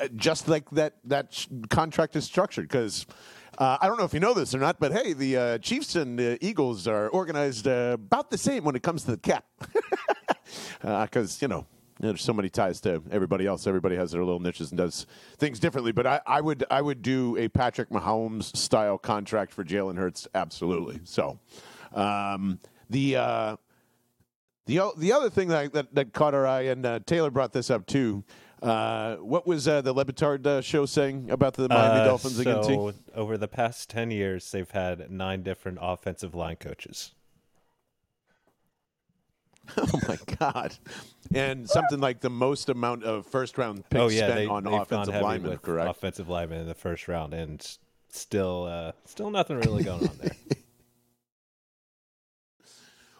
uh, 0.00 0.06
just 0.14 0.48
like 0.48 0.70
that 0.70 0.94
that 1.04 1.32
sh- 1.32 1.46
contract 1.70 2.14
is 2.14 2.24
structured 2.24 2.68
because 2.68 3.06
uh, 3.56 3.78
I 3.80 3.88
don't 3.88 3.98
know 3.98 4.04
if 4.04 4.12
you 4.12 4.20
know 4.20 4.34
this 4.34 4.54
or 4.54 4.58
not, 4.58 4.78
but 4.78 4.92
hey, 4.92 5.14
the 5.14 5.36
uh, 5.36 5.58
Chiefs 5.58 5.96
and 5.96 6.18
the 6.18 6.38
Eagles 6.44 6.86
are 6.86 7.08
organized 7.08 7.66
uh, 7.66 7.92
about 7.94 8.30
the 8.30 8.38
same 8.38 8.64
when 8.64 8.76
it 8.76 8.82
comes 8.82 9.04
to 9.04 9.12
the 9.12 9.16
cap 9.16 9.46
because 10.82 11.40
you 11.40 11.48
know 11.48 11.66
there's 12.00 12.22
so 12.22 12.32
many 12.32 12.48
ties 12.48 12.80
to 12.82 13.02
everybody 13.10 13.46
else. 13.46 13.66
Everybody 13.66 13.96
has 13.96 14.12
their 14.12 14.24
little 14.24 14.40
niches 14.40 14.70
and 14.70 14.78
does 14.78 15.06
things 15.36 15.58
differently. 15.58 15.92
But 15.92 16.06
I, 16.06 16.20
I 16.26 16.40
would 16.40 16.64
I 16.70 16.80
would 16.82 17.02
do 17.02 17.36
a 17.36 17.48
Patrick 17.48 17.90
Mahomes 17.90 18.56
style 18.56 18.98
contract 18.98 19.52
for 19.52 19.64
Jalen 19.64 19.96
Hurts 19.96 20.28
absolutely. 20.34 21.00
So 21.04 21.38
um, 21.92 22.58
the. 22.90 23.16
Uh, 23.16 23.56
the, 24.66 24.92
the 24.98 25.14
other 25.14 25.30
thing 25.30 25.48
that, 25.48 25.72
that, 25.72 25.94
that 25.94 26.12
caught 26.12 26.34
our 26.34 26.46
eye, 26.46 26.64
and 26.64 26.84
uh, 26.84 27.00
Taylor 27.06 27.30
brought 27.30 27.54
this 27.54 27.70
up 27.70 27.86
too. 27.86 28.22
Uh, 28.62 29.16
what 29.16 29.46
was 29.46 29.66
uh, 29.66 29.80
the 29.80 29.94
Le 29.94 30.04
Batard 30.04 30.46
uh, 30.46 30.60
show 30.60 30.84
saying 30.84 31.30
about 31.30 31.54
the 31.54 31.70
Miami 31.70 32.00
Uh, 32.00 32.04
Dolphins 32.04 32.38
again? 32.38 32.62
T? 32.62 32.74
so 32.74 32.92
over 33.14 33.38
the 33.38 33.48
past 33.48 33.88
ten 33.88 34.10
years, 34.10 34.50
they've 34.50 34.70
had 34.70 35.10
nine 35.10 35.42
different 35.42 35.78
offensive 35.80 36.34
line 36.34 36.56
coaches. 36.56 37.14
Oh 39.76 40.00
my 40.08 40.18
God! 40.38 40.74
And 41.32 41.68
something 41.68 42.00
like 42.00 42.20
the 42.20 42.30
most 42.30 42.68
amount 42.68 43.04
of 43.04 43.26
first 43.26 43.58
round 43.58 43.88
picks 43.88 44.00
oh 44.00 44.08
yeah, 44.08 44.26
spent 44.26 44.34
they, 44.34 44.46
on 44.46 44.66
offensive 44.66 45.20
linemen, 45.20 45.58
correct? 45.58 45.90
offensive 45.90 46.28
linemen 46.28 46.60
in 46.60 46.66
the 46.66 46.74
first 46.74 47.08
round, 47.08 47.34
and 47.34 47.64
still, 48.08 48.64
uh, 48.64 48.92
still 49.04 49.30
nothing 49.30 49.58
really 49.58 49.84
going 49.84 50.08
on 50.08 50.16
there. 50.20 50.36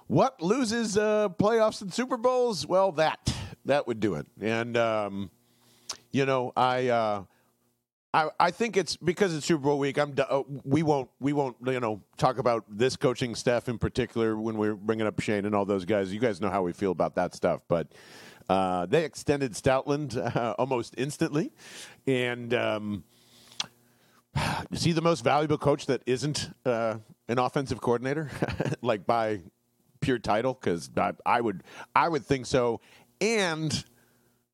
What 0.08 0.40
loses 0.40 0.96
uh, 0.96 1.28
playoffs 1.28 1.82
and 1.82 1.92
Super 1.92 2.16
Bowls? 2.16 2.66
Well, 2.66 2.92
that 2.92 3.30
that 3.66 3.86
would 3.86 4.00
do 4.00 4.14
it. 4.14 4.26
And 4.40 4.74
um, 4.74 5.30
you 6.10 6.24
know, 6.24 6.52
I, 6.56 6.88
uh, 6.88 7.24
I 8.14 8.28
I 8.40 8.50
think 8.50 8.76
it's 8.76 8.96
because 8.96 9.34
it's 9.34 9.46
Super 9.46 9.62
Bowl 9.62 9.78
week. 9.78 9.98
I'm 9.98 10.14
uh, 10.18 10.42
we 10.64 10.82
won't 10.82 11.10
we 11.20 11.32
won't 11.32 11.56
you 11.66 11.80
know 11.80 12.00
talk 12.16 12.38
about 12.38 12.64
this 12.68 12.96
coaching 12.96 13.34
staff 13.34 13.68
in 13.68 13.78
particular 13.78 14.36
when 14.36 14.56
we're 14.56 14.74
bringing 14.74 15.06
up 15.06 15.20
Shane 15.20 15.44
and 15.44 15.54
all 15.54 15.64
those 15.64 15.84
guys. 15.84 16.12
You 16.12 16.20
guys 16.20 16.40
know 16.40 16.50
how 16.50 16.62
we 16.62 16.72
feel 16.72 16.92
about 16.92 17.14
that 17.16 17.34
stuff, 17.34 17.62
but. 17.68 17.88
Uh, 18.50 18.86
they 18.86 19.04
extended 19.04 19.52
Stoutland 19.52 20.16
uh, 20.34 20.54
almost 20.58 20.94
instantly, 20.96 21.52
and 22.06 22.54
um, 22.54 23.04
is 24.70 24.84
he 24.84 24.92
the 24.92 25.02
most 25.02 25.22
valuable 25.22 25.58
coach 25.58 25.84
that 25.84 26.02
isn't 26.06 26.50
uh, 26.64 26.96
an 27.28 27.38
offensive 27.38 27.82
coordinator, 27.82 28.30
like 28.82 29.06
by 29.06 29.40
pure 30.00 30.18
title? 30.18 30.54
Because 30.54 30.90
I, 30.96 31.12
I 31.26 31.40
would, 31.42 31.62
I 31.94 32.08
would 32.08 32.24
think 32.24 32.46
so. 32.46 32.80
And 33.20 33.84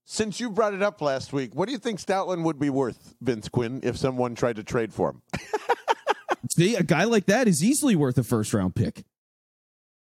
since 0.05 0.39
you 0.39 0.51
brought 0.51 0.75
it 0.75 0.83
up 0.83 1.01
last 1.01 1.33
week, 1.33 1.55
what 1.55 1.67
do 1.67 1.73
you 1.73 1.79
think 1.79 1.99
Stoutland 1.99 2.45
would 2.45 2.59
be 2.59 2.71
worth, 2.71 3.15
Vince 3.21 3.49
Quinn, 3.49 3.81
if 3.83 3.97
someone 3.97 4.35
tried 4.35 4.57
to 4.57 4.65
trade 4.65 4.93
for 4.93 5.11
him? 5.11 5.23
See, 6.51 6.77
a 6.77 6.83
guy 6.83 7.05
like 7.05 7.27
that 7.27 7.49
is 7.49 7.65
easily 7.65 7.97
worth 7.97 8.19
a 8.19 8.23
first 8.23 8.53
round 8.53 8.75
pick. 8.75 9.05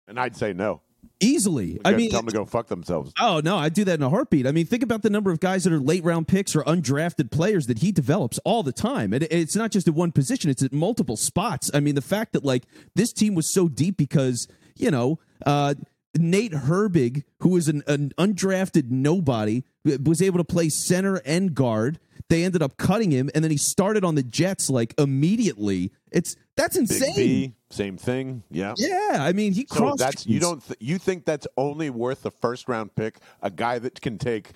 And 0.07 0.19
I'd 0.19 0.35
say 0.35 0.53
no. 0.53 0.81
Easily. 1.19 1.79
I 1.85 1.93
mean, 1.93 2.09
tell 2.09 2.21
them 2.21 2.29
to 2.29 2.35
go 2.35 2.45
fuck 2.45 2.67
themselves. 2.67 3.13
Oh 3.19 3.41
no, 3.43 3.57
I'd 3.57 3.75
do 3.75 3.83
that 3.85 3.93
in 3.93 4.01
a 4.01 4.09
heartbeat. 4.09 4.47
I 4.47 4.51
mean, 4.51 4.65
think 4.65 4.81
about 4.81 5.03
the 5.03 5.09
number 5.09 5.29
of 5.29 5.39
guys 5.39 5.63
that 5.63 5.73
are 5.73 5.79
late 5.79 6.03
round 6.03 6.27
picks 6.27 6.55
or 6.55 6.63
undrafted 6.63 7.29
players 7.29 7.67
that 7.67 7.79
he 7.79 7.91
develops 7.91 8.39
all 8.39 8.63
the 8.63 8.71
time. 8.71 9.13
And 9.13 9.23
it's 9.29 9.55
not 9.55 9.71
just 9.71 9.87
at 9.87 9.93
one 9.93 10.11
position; 10.11 10.49
it's 10.49 10.63
at 10.63 10.73
multiple 10.73 11.17
spots. 11.17 11.69
I 11.75 11.79
mean, 11.79 11.93
the 11.93 12.01
fact 12.01 12.33
that 12.33 12.43
like 12.43 12.63
this 12.95 13.13
team 13.13 13.35
was 13.35 13.53
so 13.53 13.67
deep 13.67 13.97
because 13.97 14.47
you 14.75 14.89
know 14.89 15.19
uh, 15.45 15.75
Nate 16.17 16.53
Herbig, 16.53 17.23
who 17.39 17.49
was 17.49 17.67
an, 17.67 17.83
an 17.87 18.13
undrafted 18.17 18.89
nobody, 18.89 19.63
was 19.83 20.21
able 20.21 20.37
to 20.37 20.43
play 20.43 20.69
center 20.69 21.21
and 21.25 21.53
guard. 21.53 21.99
They 22.29 22.43
ended 22.45 22.61
up 22.61 22.77
cutting 22.77 23.11
him, 23.11 23.29
and 23.35 23.43
then 23.43 23.51
he 23.51 23.57
started 23.57 24.05
on 24.05 24.15
the 24.15 24.23
Jets 24.23 24.69
like 24.69 24.93
immediately. 24.97 25.91
It's 26.11 26.35
that's 26.55 26.77
insane. 26.77 27.13
V, 27.15 27.53
same 27.69 27.97
thing. 27.97 28.43
Yeah. 28.49 28.73
Yeah, 28.77 29.17
I 29.19 29.33
mean, 29.33 29.51
he 29.53 29.65
So 29.69 29.75
crossed. 29.75 29.97
that's 29.99 30.25
you 30.25 30.39
don't 30.39 30.65
th- 30.65 30.77
you 30.79 30.97
think 30.97 31.25
that's 31.25 31.45
only 31.57 31.89
worth 31.89 32.25
a 32.25 32.31
first 32.31 32.69
round 32.69 32.95
pick, 32.95 33.17
a 33.41 33.49
guy 33.51 33.79
that 33.79 33.99
can 34.01 34.17
take 34.17 34.51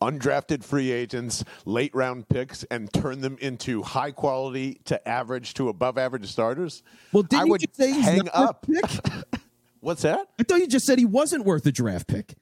undrafted 0.00 0.64
free 0.64 0.90
agents, 0.90 1.44
late 1.64 1.94
round 1.94 2.28
picks, 2.28 2.64
and 2.64 2.92
turn 2.92 3.20
them 3.20 3.36
into 3.40 3.82
high 3.82 4.10
quality 4.10 4.80
to 4.86 5.08
average 5.08 5.54
to 5.54 5.68
above 5.68 5.96
average 5.98 6.26
starters? 6.26 6.82
Well, 7.12 7.22
didn't 7.22 7.40
I 7.42 7.44
you 7.44 7.50
would 7.52 7.60
just 7.60 7.76
say 7.76 7.92
he's 7.92 8.04
hang 8.04 8.28
up. 8.32 8.66
pick? 8.66 8.84
What's 9.80 10.02
that? 10.02 10.26
I 10.40 10.42
thought 10.42 10.58
you 10.58 10.66
just 10.66 10.86
said 10.86 10.98
he 10.98 11.04
wasn't 11.04 11.44
worth 11.44 11.64
a 11.66 11.72
draft 11.72 12.08
pick. 12.08 12.34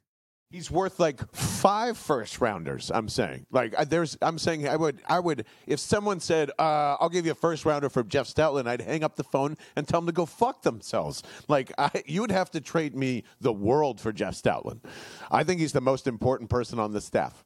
He's 0.50 0.68
worth 0.68 0.98
like 0.98 1.32
five 1.32 1.96
first 1.96 2.40
rounders. 2.40 2.90
I'm 2.92 3.08
saying, 3.08 3.46
like, 3.52 3.72
I- 3.78 3.84
there's. 3.84 4.18
I'm 4.20 4.36
saying, 4.36 4.66
I 4.68 4.74
would, 4.74 5.00
I 5.08 5.20
would, 5.20 5.46
if 5.68 5.78
someone 5.78 6.18
said, 6.18 6.50
uh, 6.58 6.96
"I'll 6.98 7.08
give 7.08 7.24
you 7.24 7.30
a 7.32 7.36
first 7.36 7.64
rounder 7.64 7.88
for 7.88 8.02
Jeff 8.02 8.26
Stoutland," 8.26 8.66
I'd 8.66 8.80
hang 8.80 9.04
up 9.04 9.14
the 9.14 9.22
phone 9.22 9.56
and 9.76 9.86
tell 9.86 10.00
them 10.00 10.06
to 10.06 10.12
go 10.12 10.26
fuck 10.26 10.62
themselves. 10.62 11.22
Like, 11.46 11.72
I, 11.78 12.02
you 12.04 12.20
would 12.22 12.32
have 12.32 12.50
to 12.50 12.60
trade 12.60 12.96
me 12.96 13.22
the 13.40 13.52
world 13.52 14.00
for 14.00 14.12
Jeff 14.12 14.34
Stoutland. 14.34 14.80
I 15.30 15.44
think 15.44 15.60
he's 15.60 15.72
the 15.72 15.80
most 15.80 16.08
important 16.08 16.50
person 16.50 16.80
on 16.80 16.90
the 16.90 17.00
staff. 17.00 17.44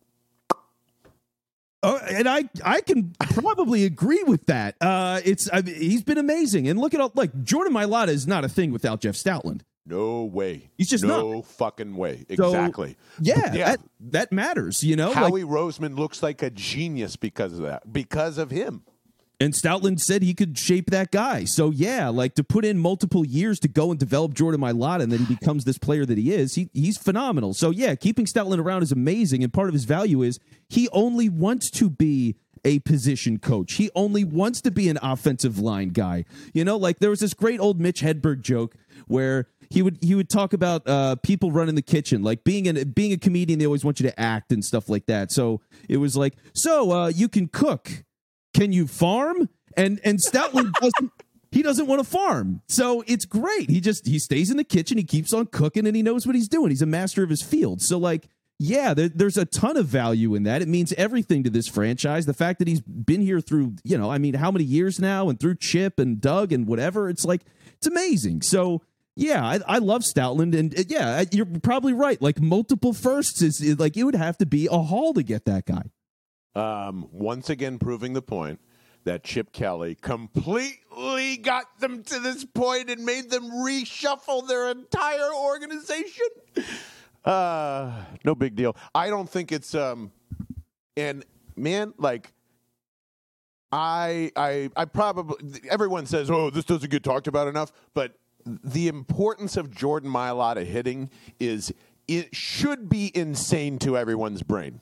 Oh, 1.83 1.99
and 2.09 2.27
I 2.27 2.49
I 2.65 2.81
can 2.81 3.13
probably 3.21 3.85
agree 3.85 4.23
with 4.23 4.47
that. 4.47 4.77
Uh, 4.81 5.21
it's 5.23 5.51
I 5.53 5.61
mean, 5.61 5.75
he's 5.75 6.03
been 6.03 6.17
amazing, 6.17 6.69
and 6.69 6.79
look 6.81 6.95
at 6.95 7.01
all 7.03 7.13
like 7.15 7.43
Jordan 7.45 7.75
Mailata 7.75 8.09
is 8.09 8.27
not 8.27 8.45
a 8.45 8.49
thing 8.49 8.73
without 8.73 9.03
Jeff 9.03 9.15
Stoutland. 9.15 9.61
No 9.87 10.25
way. 10.25 10.71
He's 10.79 10.89
just 10.89 11.05
no 11.05 11.43
fucking 11.43 11.95
way. 11.97 12.25
So, 12.37 12.47
Exactly. 12.49 12.97
Yeah, 13.21 13.55
Yeah. 13.55 13.65
That, 13.71 13.81
that 14.01 14.33
matters, 14.33 14.83
you 14.83 14.97
know. 14.97 15.09
Like, 15.09 15.17
Howie 15.17 15.43
Roseman 15.43 15.99
looks 15.99 16.23
like 16.23 16.43
a 16.43 16.51
genius 16.51 17.17
because 17.17 17.53
of 17.53 17.63
that. 17.63 17.93
Because 17.93 18.39
of 18.39 18.51
him. 18.51 18.83
and 19.41 19.53
Stoutland 19.53 20.01
said 20.01 20.23
he 20.23 20.33
could 20.33 20.57
shape 20.59 20.91
that 20.91 21.11
guy. 21.11 21.45
So 21.45 21.71
yeah, 21.71 22.09
like 22.09 22.35
to 22.37 22.45
put 22.45 22.65
in 22.65 22.79
multiple 22.79 23.27
years 23.27 23.59
to 23.61 23.69
go 23.69 23.91
and 23.91 24.01
develop 24.01 24.33
Jordan 24.33 24.61
Mailata, 24.61 25.03
and 25.03 25.13
then 25.13 25.19
he 25.19 25.35
becomes 25.35 25.65
this 25.65 25.77
player 25.77 26.07
that 26.07 26.17
he 26.17 26.33
is. 26.33 26.55
He 26.55 26.71
he's 26.73 26.97
phenomenal. 26.97 27.53
So 27.53 27.71
yeah, 27.71 27.95
keeping 27.95 28.25
Stoutland 28.25 28.59
around 28.65 28.83
is 28.85 28.93
amazing, 28.93 29.43
and 29.43 29.53
part 29.53 29.69
of 29.69 29.75
his 29.75 29.85
value 29.85 30.23
is 30.23 30.39
he 30.69 30.89
only 30.93 31.29
wants 31.29 31.71
to 31.73 31.91
be 31.91 32.37
a 32.65 32.79
position 32.79 33.39
coach. 33.39 33.75
He 33.75 33.91
only 33.95 34.25
wants 34.25 34.63
to 34.63 34.71
be 34.71 34.89
an 34.89 34.99
offensive 35.03 35.59
line 35.59 35.91
guy. 35.91 36.25
You 36.55 36.65
know, 36.65 36.79
like 36.79 36.99
there 37.01 37.11
was 37.11 37.21
this 37.21 37.35
great 37.35 37.61
old 37.61 37.79
Mitch 37.79 38.01
Hedberg 38.01 38.41
joke 38.41 38.77
where 39.07 39.49
he 39.75 39.83
would 39.83 39.99
he 40.01 40.15
would 40.15 40.31
talk 40.31 40.53
about 40.53 40.89
uh, 40.89 41.17
people 41.17 41.51
running 41.51 41.75
the 41.75 41.83
kitchen, 41.83 42.23
like 42.23 42.45
being 42.45 42.69
an 42.69 42.91
being 42.91 43.13
a 43.13 43.17
comedian. 43.17 43.59
They 43.59 43.67
always 43.67 43.85
want 43.85 43.99
you 43.99 44.09
to 44.09 44.21
act 44.21 44.53
and 44.53 44.65
stuff 44.65 44.89
like 44.89 45.07
that. 45.07 45.33
So 45.33 45.61
it 45.89 45.97
was 45.97 46.17
like, 46.17 46.35
so 46.53 46.93
uh, 46.93 47.09
you 47.09 47.29
can 47.29 47.49
cook, 47.49 48.05
can 48.55 48.73
you 48.73 48.87
farm? 48.87 49.49
And 49.77 50.01
and 50.05 50.21
Stoutland 50.21 50.73
doesn't. 50.81 51.13
he 51.51 51.63
doesn't 51.63 51.89
want 51.89 52.01
to 52.01 52.09
farm. 52.09 52.63
So 52.69 53.03
it's 53.09 53.25
great. 53.25 53.69
He 53.69 53.81
just 53.81 54.07
he 54.07 54.21
stays 54.21 54.49
in 54.49 54.59
the 54.59 54.65
kitchen, 54.65 54.97
he 54.97 55.05
keeps 55.05 55.33
on 55.33 55.47
cooking, 55.47 55.89
and 55.89 55.97
he 55.97 56.03
knows 56.03 56.25
what 56.25 56.37
he's 56.37 56.49
doing. 56.49 56.71
He's 56.71 56.83
a 56.83 56.87
master 56.87 57.25
of 57.25 57.31
his 57.31 57.43
field. 57.43 57.83
So 57.83 57.99
like 57.99 58.29
yeah, 58.61 58.95
there, 58.95 59.09
there's 59.09 59.37
a 59.37 59.45
ton 59.45 59.77
of 59.77 59.87
value 59.87 60.37
in 60.37 60.45
that. 60.45 60.63
It 60.63 60.69
means 60.69 60.93
everything 60.93 61.43
to 61.43 61.51
this 61.51 61.67
franchise. 61.67 62.27
The 62.27 62.33
fact 62.33 62.61
that 62.61 62.69
he's 62.69 62.81
been 62.81 63.21
here 63.21 63.41
through, 63.41 63.75
you 63.83 63.99
know, 63.99 64.13
I 64.13 64.19
mean, 64.19 64.35
how 64.35 64.53
many 64.53 64.63
years 64.63 65.01
now, 65.01 65.29
and 65.29 65.41
through 65.41 65.57
Chip 65.57 65.99
and 65.99 66.21
Doug 66.21 66.53
and 66.53 66.65
whatever, 66.65 67.09
it's 67.09 67.25
like 67.25 67.43
it's 67.77 67.89
amazing. 67.89 68.43
So 68.43 68.83
yeah, 69.17 69.45
I, 69.45 69.61
I 69.67 69.79
love 69.79 70.03
Stoutland, 70.03 70.59
and 70.59 70.79
uh, 70.79 70.83
yeah, 70.89 71.25
you're 71.31 71.47
probably 71.47 71.93
right. 71.93 72.21
Like 72.21 72.41
multiple 72.41 72.93
firsts 72.93 73.43
is, 73.43 73.61
is 73.61 73.79
like 73.79 73.97
it 73.97 74.05
would 74.05 74.17
have 74.17 74.39
to 74.39 74.47
be 74.47 74.69
a 74.71 74.79
haul 74.79 75.15
to 75.15 75.23
get 75.23 75.45
that 75.45 75.67
guy. 75.67 75.91
Um, 76.57 77.09
once 77.13 77.51
again, 77.51 77.79
proving 77.79 78.13
the 78.13 78.23
point 78.23 78.61
that 79.05 79.23
Chip 79.23 79.53
Kelly 79.53 79.95
completely 79.95 81.37
got 81.37 81.79
them 81.79 82.03
to 82.05 82.19
this 82.19 82.45
point 82.45 82.91
and 82.91 83.05
made 83.05 83.31
them 83.31 83.51
reshuffle 83.51 84.49
their 84.49 84.71
entire 84.71 85.33
organization. 85.35 86.27
Uh, 87.25 88.05
no 88.25 88.35
big 88.35 88.55
deal. 88.55 88.77
I 88.95 89.09
don't 89.09 89.29
think 89.29 89.53
it's 89.53 89.75
um, 89.75 90.13
and 90.97 91.25
man, 91.57 91.95
like 91.99 92.33
I 93.73 94.31
I 94.37 94.71
I 94.77 94.85
probably 94.87 95.61
everyone 95.71 96.07
says, 96.07 96.31
oh, 96.31 96.51
this 96.51 96.65
doesn't 96.65 96.91
get 96.91 97.03
talked 97.03 97.27
about 97.27 97.49
enough, 97.49 97.73
but 97.95 98.15
the 98.45 98.89
importance 98.89 99.57
of 99.57 99.71
Jordan 99.71 100.11
Mailata 100.11 100.65
hitting 100.65 101.11
is 101.39 101.73
it 102.07 102.35
should 102.35 102.89
be 102.89 103.11
insane 103.15 103.79
to 103.81 103.97
everyone's 103.97 104.43
brain 104.43 104.81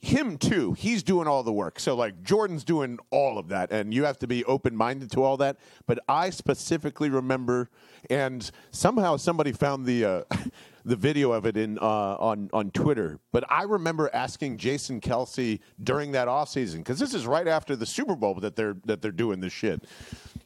him 0.00 0.38
too. 0.38 0.72
He's 0.72 1.02
doing 1.02 1.28
all 1.28 1.42
the 1.42 1.52
work. 1.52 1.78
So 1.78 1.94
like 1.94 2.22
Jordan's 2.22 2.64
doing 2.64 2.98
all 3.10 3.38
of 3.38 3.48
that, 3.48 3.70
and 3.70 3.92
you 3.92 4.04
have 4.04 4.18
to 4.20 4.26
be 4.26 4.44
open 4.44 4.74
minded 4.74 5.10
to 5.12 5.22
all 5.22 5.36
that. 5.38 5.58
But 5.86 5.98
I 6.08 6.30
specifically 6.30 7.10
remember, 7.10 7.68
and 8.08 8.50
somehow 8.70 9.16
somebody 9.16 9.52
found 9.52 9.86
the. 9.86 10.04
Uh, 10.04 10.22
the 10.82 10.96
video 10.96 11.30
of 11.30 11.44
it 11.44 11.58
in 11.58 11.78
uh, 11.78 11.82
on 11.82 12.48
on 12.54 12.70
Twitter, 12.70 13.20
but 13.32 13.44
I 13.52 13.64
remember 13.64 14.08
asking 14.14 14.56
Jason 14.56 14.98
Kelce 14.98 15.60
during 15.84 16.12
that 16.12 16.26
offseason 16.26 16.78
because 16.78 16.98
this 16.98 17.12
is 17.12 17.26
right 17.26 17.46
after 17.46 17.76
the 17.76 17.84
Super 17.84 18.16
Bowl 18.16 18.32
that 18.36 18.56
they're 18.56 18.76
that 18.86 19.02
they're 19.02 19.12
doing 19.12 19.40
this 19.40 19.52
shit, 19.52 19.84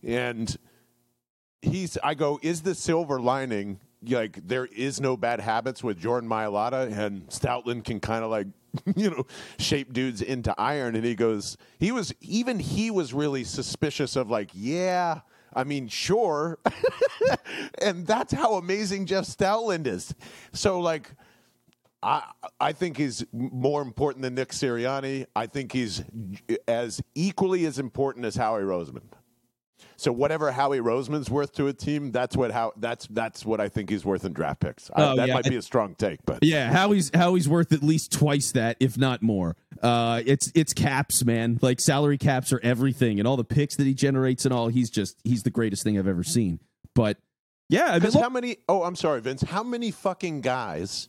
and 0.02 0.56
he's 1.64 1.98
I 2.02 2.14
go, 2.14 2.38
is 2.42 2.62
the 2.62 2.74
silver 2.74 3.20
lining 3.20 3.80
like 4.06 4.46
there 4.46 4.66
is 4.66 5.00
no 5.00 5.16
bad 5.16 5.40
habits 5.40 5.82
with 5.82 5.98
Jordan 5.98 6.28
Mailata 6.28 6.96
and 6.96 7.26
Stoutland 7.28 7.84
can 7.84 8.00
kind 8.00 8.22
of 8.22 8.30
like 8.30 8.46
you 8.96 9.10
know, 9.10 9.26
shape 9.58 9.92
dudes 9.92 10.22
into 10.22 10.54
iron. 10.58 10.96
And 10.96 11.04
he 11.04 11.14
goes, 11.14 11.56
he 11.78 11.92
was, 11.92 12.14
even 12.20 12.58
he 12.58 12.90
was 12.90 13.12
really 13.12 13.44
suspicious 13.44 14.16
of 14.16 14.30
like, 14.30 14.50
yeah, 14.52 15.20
I 15.52 15.64
mean, 15.64 15.88
sure. 15.88 16.58
and 17.80 18.06
that's 18.06 18.32
how 18.32 18.54
amazing 18.54 19.06
Jeff 19.06 19.24
Stoutland 19.24 19.86
is. 19.86 20.14
So, 20.52 20.80
like, 20.80 21.12
I, 22.02 22.24
I 22.60 22.72
think 22.72 22.96
he's 22.96 23.24
more 23.32 23.80
important 23.80 24.22
than 24.22 24.34
Nick 24.34 24.50
Sirianni. 24.50 25.26
I 25.34 25.46
think 25.46 25.72
he's 25.72 26.02
as 26.68 27.00
equally 27.14 27.66
as 27.66 27.78
important 27.78 28.26
as 28.26 28.36
Howie 28.36 28.62
Roseman. 28.62 29.04
So 29.96 30.12
whatever 30.12 30.52
Howie 30.52 30.78
Roseman's 30.78 31.30
worth 31.30 31.52
to 31.54 31.68
a 31.68 31.72
team, 31.72 32.10
that's 32.10 32.36
what 32.36 32.50
how 32.50 32.72
that's 32.76 33.06
that's 33.08 33.44
what 33.44 33.60
I 33.60 33.68
think 33.68 33.90
he's 33.90 34.04
worth 34.04 34.24
in 34.24 34.32
draft 34.32 34.60
picks. 34.60 34.90
I, 34.94 35.02
oh, 35.02 35.16
that 35.16 35.28
yeah. 35.28 35.34
might 35.34 35.44
be 35.44 35.56
a 35.56 35.62
strong 35.62 35.94
take, 35.94 36.20
but 36.24 36.40
yeah, 36.42 36.72
Howie's 36.72 37.10
Howie's 37.14 37.48
worth 37.48 37.72
at 37.72 37.82
least 37.82 38.12
twice 38.12 38.52
that, 38.52 38.76
if 38.80 38.98
not 38.98 39.22
more. 39.22 39.56
Uh, 39.82 40.22
it's 40.26 40.50
it's 40.54 40.72
caps, 40.72 41.24
man. 41.24 41.58
Like 41.62 41.80
salary 41.80 42.18
caps 42.18 42.52
are 42.52 42.60
everything, 42.62 43.18
and 43.18 43.28
all 43.28 43.36
the 43.36 43.44
picks 43.44 43.76
that 43.76 43.86
he 43.86 43.94
generates 43.94 44.44
and 44.44 44.52
all. 44.52 44.68
He's 44.68 44.90
just 44.90 45.20
he's 45.24 45.42
the 45.42 45.50
greatest 45.50 45.84
thing 45.84 45.98
I've 45.98 46.08
ever 46.08 46.24
seen. 46.24 46.60
But 46.94 47.18
yeah, 47.68 47.86
I 47.86 47.98
mean, 47.98 48.12
how 48.12 48.28
many? 48.28 48.58
Oh, 48.68 48.82
I'm 48.82 48.96
sorry, 48.96 49.20
Vince. 49.20 49.42
How 49.42 49.62
many 49.62 49.90
fucking 49.90 50.40
guys? 50.40 51.08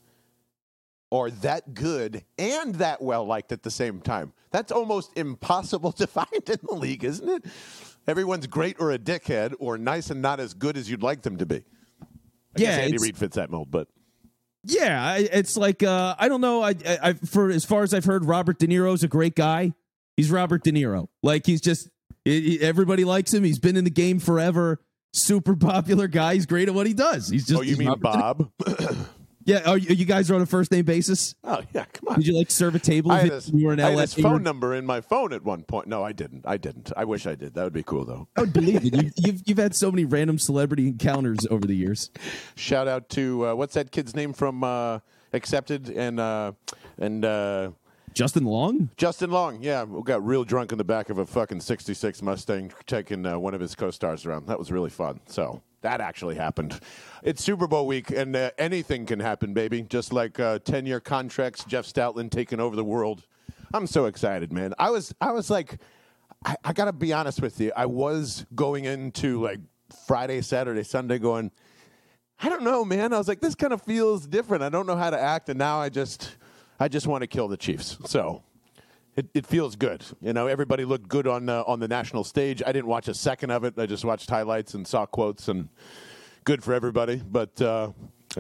are 1.12 1.30
that 1.30 1.74
good 1.74 2.24
and 2.38 2.76
that 2.76 3.02
well 3.02 3.26
liked 3.26 3.52
at 3.52 3.64
the 3.64 3.72
same 3.72 4.02
time. 4.02 4.34
That's 4.56 4.72
almost 4.72 5.12
impossible 5.18 5.92
to 5.92 6.08
find 6.20 6.28
in 6.32 6.60
the 6.64 6.76
league, 6.76 7.04
isn't 7.04 7.28
it? 7.28 7.44
Everyone's 8.08 8.48
great 8.48 8.78
or 8.80 8.92
a 8.92 8.98
dickhead 8.98 9.54
or 9.60 9.78
nice 9.78 10.10
and 10.10 10.22
not 10.22 10.40
as 10.40 10.54
good 10.54 10.78
as 10.78 10.90
you'd 10.90 11.04
like 11.04 11.24
them 11.24 11.38
to 11.40 11.46
be. 11.46 11.66
I 12.02 12.06
yeah, 12.56 12.70
Andy 12.78 12.98
Reid 12.98 13.18
fits 13.18 13.36
that 13.36 13.52
mold, 13.52 13.70
but 13.70 13.90
yeah, 14.64 15.18
it's 15.18 15.58
like 15.58 15.84
uh, 15.84 16.16
I 16.18 16.30
don't 16.30 16.40
know. 16.40 16.64
I, 16.64 16.74
I, 16.86 17.14
for 17.14 17.50
as 17.50 17.66
far 17.66 17.84
as 17.84 17.94
I've 17.94 18.06
heard, 18.06 18.24
Robert 18.24 18.58
De 18.58 18.66
Niro's 18.66 19.04
a 19.04 19.10
great 19.10 19.36
guy. 19.36 19.74
He's 20.16 20.32
Robert 20.32 20.64
De 20.64 20.72
Niro. 20.72 21.08
Like 21.22 21.46
he's 21.46 21.60
just 21.60 21.90
he, 22.24 22.62
everybody 22.62 23.04
likes 23.04 23.34
him. 23.34 23.44
He's 23.44 23.60
been 23.60 23.76
in 23.76 23.84
the 23.84 23.90
game 23.90 24.20
forever. 24.20 24.80
Super 25.14 25.56
popular 25.58 26.08
guy. 26.08 26.36
He's 26.36 26.46
great 26.46 26.70
at 26.70 26.74
what 26.74 26.88
he 26.88 26.94
does. 26.94 27.28
He's 27.28 27.46
just. 27.46 27.60
Oh, 27.60 27.62
you 27.62 27.76
mean 27.76 27.94
Bob? 28.00 28.50
Yeah, 29.46 29.62
are 29.70 29.78
you, 29.78 29.94
you, 29.94 30.06
guys 30.06 30.32
are 30.32 30.36
on 30.36 30.42
a 30.42 30.48
first 30.48 30.72
name 30.72 30.86
basis? 30.86 31.36
Oh 31.44 31.62
yeah, 31.72 31.86
come 31.86 32.10
on. 32.10 32.16
Did 32.16 32.28
you 32.28 32.36
like 32.36 32.50
serve 32.50 32.74
a 32.74 32.80
table? 32.80 33.12
I 33.12 33.20
had 33.20 33.32
his, 33.32 33.50
you 33.52 33.68
were 33.68 33.74
in 33.74 33.80
I 33.80 33.92
had 33.92 34.00
his 34.00 34.16
phone 34.16 34.42
number 34.42 34.74
in 34.74 34.88
my 34.88 35.02
phone 35.02 35.34
at 35.34 35.44
one 35.44 35.62
point. 35.64 35.88
No, 35.88 36.04
I 36.04 36.14
didn't. 36.14 36.46
I 36.48 36.58
didn't. 36.58 36.92
I 36.98 37.06
wish 37.06 37.28
I 37.28 37.36
did. 37.36 37.54
That 37.54 37.64
would 37.64 37.74
be 37.74 37.84
cool 37.84 38.06
though. 38.06 38.28
I 38.36 38.42
would 38.42 38.54
believe 38.54 38.84
it. 38.84 38.96
You've, 38.96 39.14
you've, 39.18 39.42
you've 39.46 39.58
had 39.60 39.76
so 39.76 39.92
many 39.92 40.04
random 40.04 40.40
celebrity 40.40 40.88
encounters 40.88 41.46
over 41.52 41.68
the 41.68 41.76
years. 41.76 42.10
Shout 42.56 42.88
out 42.88 43.08
to 43.10 43.46
uh, 43.46 43.56
what's 43.56 43.76
that 43.76 43.92
kid's 43.92 44.16
name 44.16 44.34
from 44.34 44.64
uh, 44.64 45.00
Accepted 45.32 45.90
and 45.90 46.20
uh, 46.20 46.54
and. 46.98 47.24
Justin 48.16 48.46
Long? 48.46 48.90
Justin 48.96 49.30
Long, 49.30 49.62
yeah. 49.62 49.86
Got 50.06 50.26
real 50.26 50.46
drunk 50.46 50.72
in 50.72 50.78
the 50.78 50.86
back 50.86 51.10
of 51.10 51.18
a 51.18 51.26
fucking 51.26 51.60
66 51.60 52.22
Mustang 52.22 52.72
taking 52.88 53.26
uh, 53.26 53.38
one 53.38 53.54
of 53.54 53.60
his 53.60 53.76
co 53.76 53.92
stars 53.92 54.26
around. 54.26 54.48
That 54.48 54.58
was 54.58 54.72
really 54.72 54.90
fun. 54.90 55.20
So 55.26 55.62
that 55.82 56.00
actually 56.00 56.36
happened. 56.36 56.80
It's 57.24 57.44
Super 57.44 57.68
Bowl 57.68 57.86
week, 57.86 58.12
and 58.12 58.34
uh, 58.34 58.52
anything 58.58 59.06
can 59.06 59.20
happen, 59.20 59.54
baby. 59.54 59.82
Just 59.82 60.14
like 60.14 60.40
uh, 60.40 60.60
ten-year 60.60 61.02
contracts, 61.02 61.66
Jeff 61.66 61.86
Stoutland 61.86 62.32
taking 62.32 62.62
over 62.62 62.78
the 62.78 62.86
world. 62.86 63.26
I'm 63.74 63.86
so 63.86 64.06
excited, 64.06 64.54
man. 64.54 64.74
I 64.80 64.92
was, 64.92 65.14
I 65.20 65.34
was 65.34 65.50
like, 65.50 65.78
I, 66.46 66.56
I 66.64 66.72
got 66.72 66.86
to 66.86 66.94
be 66.94 67.12
honest 67.12 67.42
with 67.42 67.60
you. 67.60 67.74
I 67.76 67.86
was 67.86 68.46
going 68.56 68.86
into 68.86 69.42
like 69.44 69.60
Friday, 70.08 70.42
Saturday, 70.42 70.84
Sunday, 70.84 71.20
going, 71.20 71.52
I 72.40 72.48
don't 72.48 72.64
know, 72.64 72.86
man. 72.86 73.12
I 73.12 73.18
was 73.18 73.28
like, 73.28 73.42
this 73.42 73.56
kind 73.56 73.74
of 73.74 73.82
feels 73.82 74.26
different. 74.26 74.64
I 74.64 74.70
don't 74.70 74.88
know 74.88 74.96
how 74.96 75.10
to 75.10 75.20
act, 75.20 75.50
and 75.50 75.60
now 75.60 75.82
I 75.82 75.90
just, 75.90 76.38
I 76.80 76.88
just 76.88 77.08
want 77.08 77.22
to 77.22 77.28
kill 77.28 77.48
the 77.48 77.58
Chiefs. 77.58 77.98
So 78.06 78.44
it, 79.16 79.28
it 79.34 79.46
feels 79.46 79.76
good. 79.76 80.04
You 80.22 80.34
know, 80.34 80.48
everybody 80.48 80.86
looked 80.86 81.08
good 81.08 81.28
on 81.28 81.48
uh, 81.50 81.64
on 81.66 81.80
the 81.80 81.88
national 81.88 82.24
stage. 82.24 82.62
I 82.66 82.72
didn't 82.72 82.88
watch 82.88 83.08
a 83.08 83.14
second 83.14 83.52
of 83.52 83.64
it. 83.64 83.78
I 83.78 83.86
just 83.86 84.04
watched 84.04 84.30
highlights 84.30 84.74
and 84.74 84.88
saw 84.88 85.06
quotes, 85.06 85.48
and 85.48 85.70
good 86.44 86.64
for 86.64 86.74
everybody. 86.74 87.18
But 87.18 87.62
uh, 87.62 87.92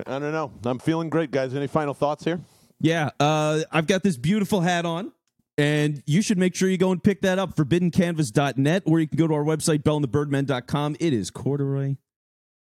I 0.05 0.19
don't 0.19 0.31
know. 0.31 0.51
I'm 0.65 0.79
feeling 0.79 1.09
great, 1.09 1.31
guys. 1.31 1.53
Any 1.53 1.67
final 1.67 1.93
thoughts 1.93 2.23
here? 2.23 2.41
Yeah, 2.79 3.09
uh, 3.19 3.61
I've 3.71 3.87
got 3.87 4.03
this 4.03 4.17
beautiful 4.17 4.61
hat 4.61 4.85
on. 4.85 5.11
And 5.57 6.03
you 6.05 6.21
should 6.21 6.37
make 6.37 6.53
sure 6.53 6.67
you 6.67 6.77
go 6.77 6.91
and 6.91 7.01
pick 7.01 7.21
that 7.21 7.39
up, 7.39 7.55
forbiddencanvas.net, 7.55 8.83
or 8.85 8.99
you 8.99 9.07
can 9.07 9.17
go 9.17 9.25
to 9.25 9.33
our 9.33 9.43
website, 9.43 9.83
bellandthebirdmen.com. 9.83 10.97
It 10.99 11.13
is 11.13 11.31
corduroy. 11.31 11.95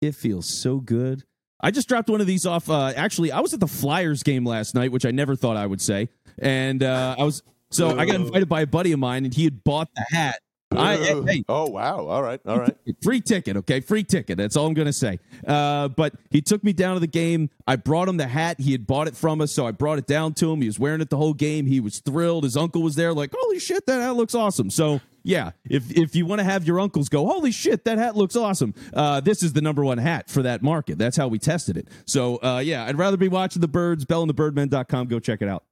It 0.01 0.15
feels 0.15 0.47
so 0.47 0.77
good. 0.77 1.25
I 1.61 1.71
just 1.71 1.87
dropped 1.87 2.09
one 2.09 2.21
of 2.21 2.27
these 2.27 2.45
off. 2.45 2.69
Uh, 2.69 2.93
actually, 2.95 3.31
I 3.31 3.39
was 3.39 3.53
at 3.53 3.59
the 3.59 3.67
Flyers 3.67 4.23
game 4.23 4.45
last 4.45 4.75
night, 4.75 4.91
which 4.91 5.05
I 5.05 5.11
never 5.11 5.35
thought 5.35 5.57
I 5.57 5.65
would 5.65 5.81
say. 5.81 6.09
And 6.37 6.83
uh, 6.83 7.15
I 7.17 7.23
was 7.23 7.43
so 7.71 7.97
I 7.97 8.05
got 8.05 8.15
invited 8.15 8.49
by 8.49 8.61
a 8.61 8.67
buddy 8.67 8.91
of 8.91 8.99
mine, 8.99 9.25
and 9.25 9.33
he 9.33 9.43
had 9.43 9.63
bought 9.63 9.89
the 9.95 10.05
hat. 10.09 10.39
I, 10.71 10.97
hey, 10.97 11.43
oh 11.47 11.69
wow! 11.69 12.07
All 12.07 12.21
right, 12.21 12.39
all 12.45 12.59
right. 12.59 12.75
Free 13.01 13.21
ticket, 13.21 13.55
okay? 13.57 13.79
Free 13.79 14.03
ticket. 14.03 14.37
That's 14.37 14.57
all 14.57 14.65
I'm 14.67 14.73
going 14.73 14.87
to 14.87 14.93
say. 14.93 15.19
Uh, 15.47 15.87
but 15.87 16.13
he 16.31 16.41
took 16.41 16.63
me 16.63 16.73
down 16.73 16.95
to 16.95 16.99
the 16.99 17.07
game. 17.07 17.49
I 17.65 17.77
brought 17.77 18.09
him 18.09 18.17
the 18.17 18.27
hat. 18.27 18.59
He 18.59 18.71
had 18.71 18.85
bought 18.85 19.07
it 19.07 19.15
from 19.15 19.41
us, 19.41 19.51
so 19.51 19.65
I 19.65 19.71
brought 19.71 19.99
it 19.99 20.07
down 20.07 20.33
to 20.35 20.51
him. 20.51 20.61
He 20.61 20.67
was 20.67 20.79
wearing 20.79 21.01
it 21.01 21.09
the 21.09 21.17
whole 21.17 21.33
game. 21.33 21.65
He 21.65 21.79
was 21.79 21.99
thrilled. 21.99 22.43
His 22.43 22.57
uncle 22.57 22.81
was 22.81 22.95
there, 22.95 23.13
like, 23.13 23.31
"Holy 23.37 23.59
shit, 23.59 23.85
that 23.85 24.01
hat 24.01 24.15
looks 24.15 24.35
awesome!" 24.35 24.69
So 24.69 24.99
yeah, 25.25 25.51
if 25.67 25.91
if 25.91 26.15
you 26.15 26.25
want 26.27 26.39
to 26.39 26.45
have 26.45 26.67
your 26.67 26.79
uncles 26.79 27.09
go, 27.09 27.25
"Holy 27.25 27.51
shit, 27.51 27.83
that 27.85 27.97
hat 27.97 28.15
looks 28.15 28.35
awesome," 28.35 28.75
uh, 28.93 29.19
this 29.21 29.41
is 29.41 29.53
the 29.53 29.61
number 29.61 29.83
one 29.83 29.97
hat 29.97 30.29
for 30.29 30.43
that 30.43 30.61
market. 30.61 30.99
That's 30.99 31.17
how 31.17 31.27
we 31.27 31.39
tested 31.39 31.77
it. 31.77 31.87
So 32.05 32.37
uh, 32.43 32.61
yeah, 32.63 32.85
I'd 32.85 32.97
rather 32.97 33.17
be 33.17 33.27
watching 33.27 33.59
the 33.59 33.67
birds. 33.67 34.05
Bellandthebirdmen.com. 34.05 35.07
Go 35.07 35.19
check 35.19 35.41
it 35.41 35.49
out. 35.49 35.63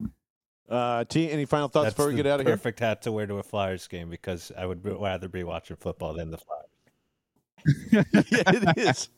Uh, 0.68 1.04
T, 1.04 1.30
any 1.30 1.44
final 1.44 1.68
thoughts 1.68 1.84
That's 1.84 1.94
before 1.94 2.10
we 2.10 2.16
get 2.16 2.26
out 2.26 2.40
of 2.40 2.46
here? 2.46 2.56
Perfect 2.56 2.80
hat 2.80 3.02
to 3.02 3.12
wear 3.12 3.26
to 3.26 3.36
a 3.36 3.42
Flyers 3.42 3.86
game 3.86 4.10
because 4.10 4.50
I 4.56 4.66
would 4.66 4.84
rather 4.84 5.28
be 5.28 5.44
watching 5.44 5.76
football 5.76 6.14
than 6.14 6.32
the 6.32 6.38
Flyers. 6.38 6.64
yeah, 8.30 8.42
it 8.46 8.78
is. 8.78 9.08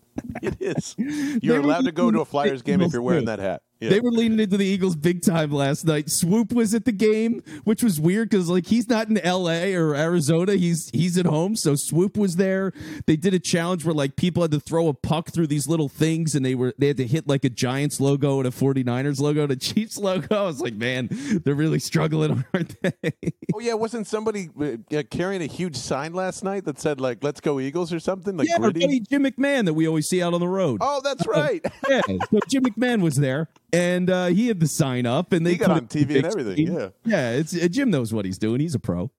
It 0.43 0.57
is. 0.61 0.95
You're 1.43 1.61
allowed 1.61 1.85
to 1.85 1.93
go 1.93 2.11
to 2.11 2.21
a 2.21 2.25
Flyers 2.25 2.63
game 2.63 2.81
if 2.81 2.93
you're 2.93 3.03
wearing 3.03 3.25
that 3.27 3.39
hat. 3.39 3.63
Yeah. 3.81 3.91
They 3.91 4.01
were 4.01 4.11
leaning 4.11 4.41
into 4.41 4.57
the 4.57 4.65
Eagles 4.65 4.97
big 4.97 5.23
time 5.23 5.51
last 5.51 5.85
night. 5.85 6.09
Swoop 6.09 6.53
was 6.53 6.75
at 6.75 6.87
the 6.87 6.93
game, 6.93 7.43
which 7.65 7.83
was 7.83 8.01
weird 8.01 8.31
because 8.31 8.49
like 8.49 8.67
he's 8.67 8.89
not 8.89 9.09
in 9.09 9.19
L.A. 9.19 9.75
or 9.75 9.95
Arizona. 9.95 10.55
He's 10.55 10.89
he's 10.91 11.19
at 11.19 11.27
home. 11.27 11.57
So 11.57 11.75
Swoop 11.75 12.17
was 12.17 12.37
there. 12.37 12.73
They 13.07 13.17
did 13.17 13.35
a 13.35 13.39
challenge 13.39 13.85
where 13.85 13.95
like 13.95 14.17
people 14.17 14.43
had 14.43 14.51
to 14.53 14.61
throw 14.61 14.89
a 14.89 14.95
puck 14.95 15.31
through 15.31 15.49
these 15.49 15.69
little 15.69 15.89
things, 15.91 16.35
and 16.35 16.45
they 16.45 16.55
were 16.55 16.75
they 16.79 16.89
had 16.89 16.97
to 16.97 17.07
hit 17.07 17.29
like 17.29 17.45
a 17.45 17.51
Giants 17.51 18.01
logo 18.01 18.39
and 18.39 18.49
a 18.49 18.51
49ers 18.51 19.21
logo 19.21 19.43
and 19.43 19.53
a 19.53 19.57
Chiefs 19.57 19.99
logo. 19.99 20.27
I 20.35 20.43
was 20.43 20.61
like, 20.61 20.75
man, 20.75 21.09
they're 21.45 21.55
really 21.55 21.79
struggling, 21.79 22.45
aren't 22.55 22.81
they? 22.81 23.13
Oh 23.55 23.61
yeah, 23.61 23.75
wasn't 23.75 24.07
somebody 24.07 24.49
uh, 24.59 25.03
carrying 25.11 25.43
a 25.43 25.47
huge 25.47 25.77
sign 25.77 26.15
last 26.15 26.45
night 26.45 26.65
that 26.65 26.79
said 26.79 27.01
like 27.01 27.23
"Let's 27.23 27.41
go 27.41 27.61
Eagles" 27.61 27.93
or 27.93 28.01
something 28.01 28.37
like 28.37 28.49
yeah, 28.49 28.59
gritty? 28.59 29.01
Jim 29.01 29.25
McMahon 29.25 29.67
that 29.67 29.75
we 29.75 29.87
always 29.87 30.07
see 30.07 30.23
out 30.23 30.35
on 30.35 30.41
the 30.41 30.49
road. 30.49 30.79
Oh, 30.81 31.01
that's 31.03 31.27
right. 31.29 31.65
yeah, 31.89 32.01
so 32.07 32.41
Jim 32.49 32.65
McMahon 32.65 33.03
was 33.03 33.17
there, 33.17 33.49
and 33.77 34.11
uh, 34.11 34.27
he 34.27 34.49
had 34.49 34.61
the 34.61 34.69
sign 34.69 35.07
up, 35.07 35.33
and 35.33 35.45
they 35.45 35.53
He 35.53 35.59
got 35.59 35.71
on 35.71 35.87
TV 35.87 36.17
and 36.17 36.27
everything, 36.27 36.67
yeah. 36.67 36.89
yeah. 37.05 37.33
It's 37.33 37.55
uh, 37.55 37.69
Jim 37.69 37.91
knows 37.91 38.13
what 38.13 38.25
he's 38.25 38.39
doing. 38.39 38.61
He's 38.61 38.75
a 38.75 38.79
pro. 38.81 39.11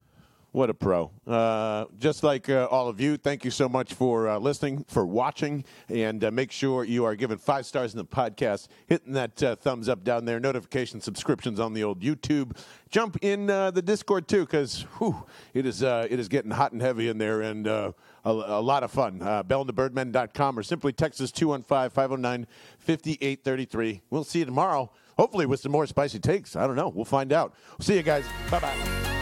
What 0.54 0.70
a 0.72 0.74
pro. 0.74 1.12
Uh, 1.28 1.86
just 2.00 2.24
like 2.24 2.50
uh, 2.50 2.68
all 2.72 2.88
of 2.88 3.00
you, 3.00 3.18
thank 3.18 3.46
you 3.46 3.52
so 3.52 3.70
much 3.70 3.94
for 3.94 4.28
uh, 4.28 4.40
listening, 4.40 4.86
for 4.88 5.06
watching, 5.06 5.64
and 5.88 6.24
uh, 6.24 6.32
make 6.32 6.52
sure 6.52 6.84
you 6.84 7.04
are 7.06 7.16
giving 7.16 7.38
five 7.38 7.66
stars 7.68 7.94
in 7.94 7.98
the 8.00 8.06
podcast, 8.06 8.68
hitting 8.88 9.14
that 9.14 9.44
uh, 9.44 9.56
thumbs 9.58 9.88
up 9.88 10.04
down 10.04 10.26
there, 10.26 10.40
notification 10.40 11.00
subscriptions 11.00 11.60
on 11.60 11.74
the 11.74 11.84
old 11.84 12.00
YouTube. 12.02 12.58
Jump 12.90 13.18
in 13.22 13.50
uh, 13.52 13.70
the 13.70 13.82
Discord 13.84 14.28
too, 14.28 14.46
because 14.46 14.86
it 15.54 15.66
is 15.68 15.84
uh, 15.84 16.08
it 16.10 16.20
is 16.20 16.28
getting 16.28 16.50
hot 16.50 16.72
and 16.72 16.82
heavy 16.82 17.10
in 17.10 17.20
there, 17.20 17.42
and 17.42 17.68
uh, 17.68 17.92
a, 18.26 18.32
a 18.32 18.62
lot 18.62 18.84
of 18.84 18.92
fun. 18.92 19.22
Uh, 19.22 19.44
BellandTheBirdmen.com 19.44 20.58
or 20.58 20.64
simply 20.64 20.92
text 20.92 21.22
us 21.22 21.32
215 21.32 21.90
509 21.90 22.48
5833. 22.88 24.02
We'll 24.10 24.24
see 24.24 24.40
you 24.40 24.46
tomorrow, 24.46 24.92
hopefully 25.18 25.46
with 25.46 25.60
some 25.60 25.74
more 25.74 25.86
spicy 25.86 26.20
takes. 26.20 26.56
I 26.56 26.66
don't 26.66 26.78
know. 26.78 26.88
We'll 26.90 27.06
find 27.06 27.34
out. 27.34 27.54
See 27.82 27.96
you 27.96 28.04
guys. 28.04 28.26
Bye 28.50 28.60
bye. 28.60 29.17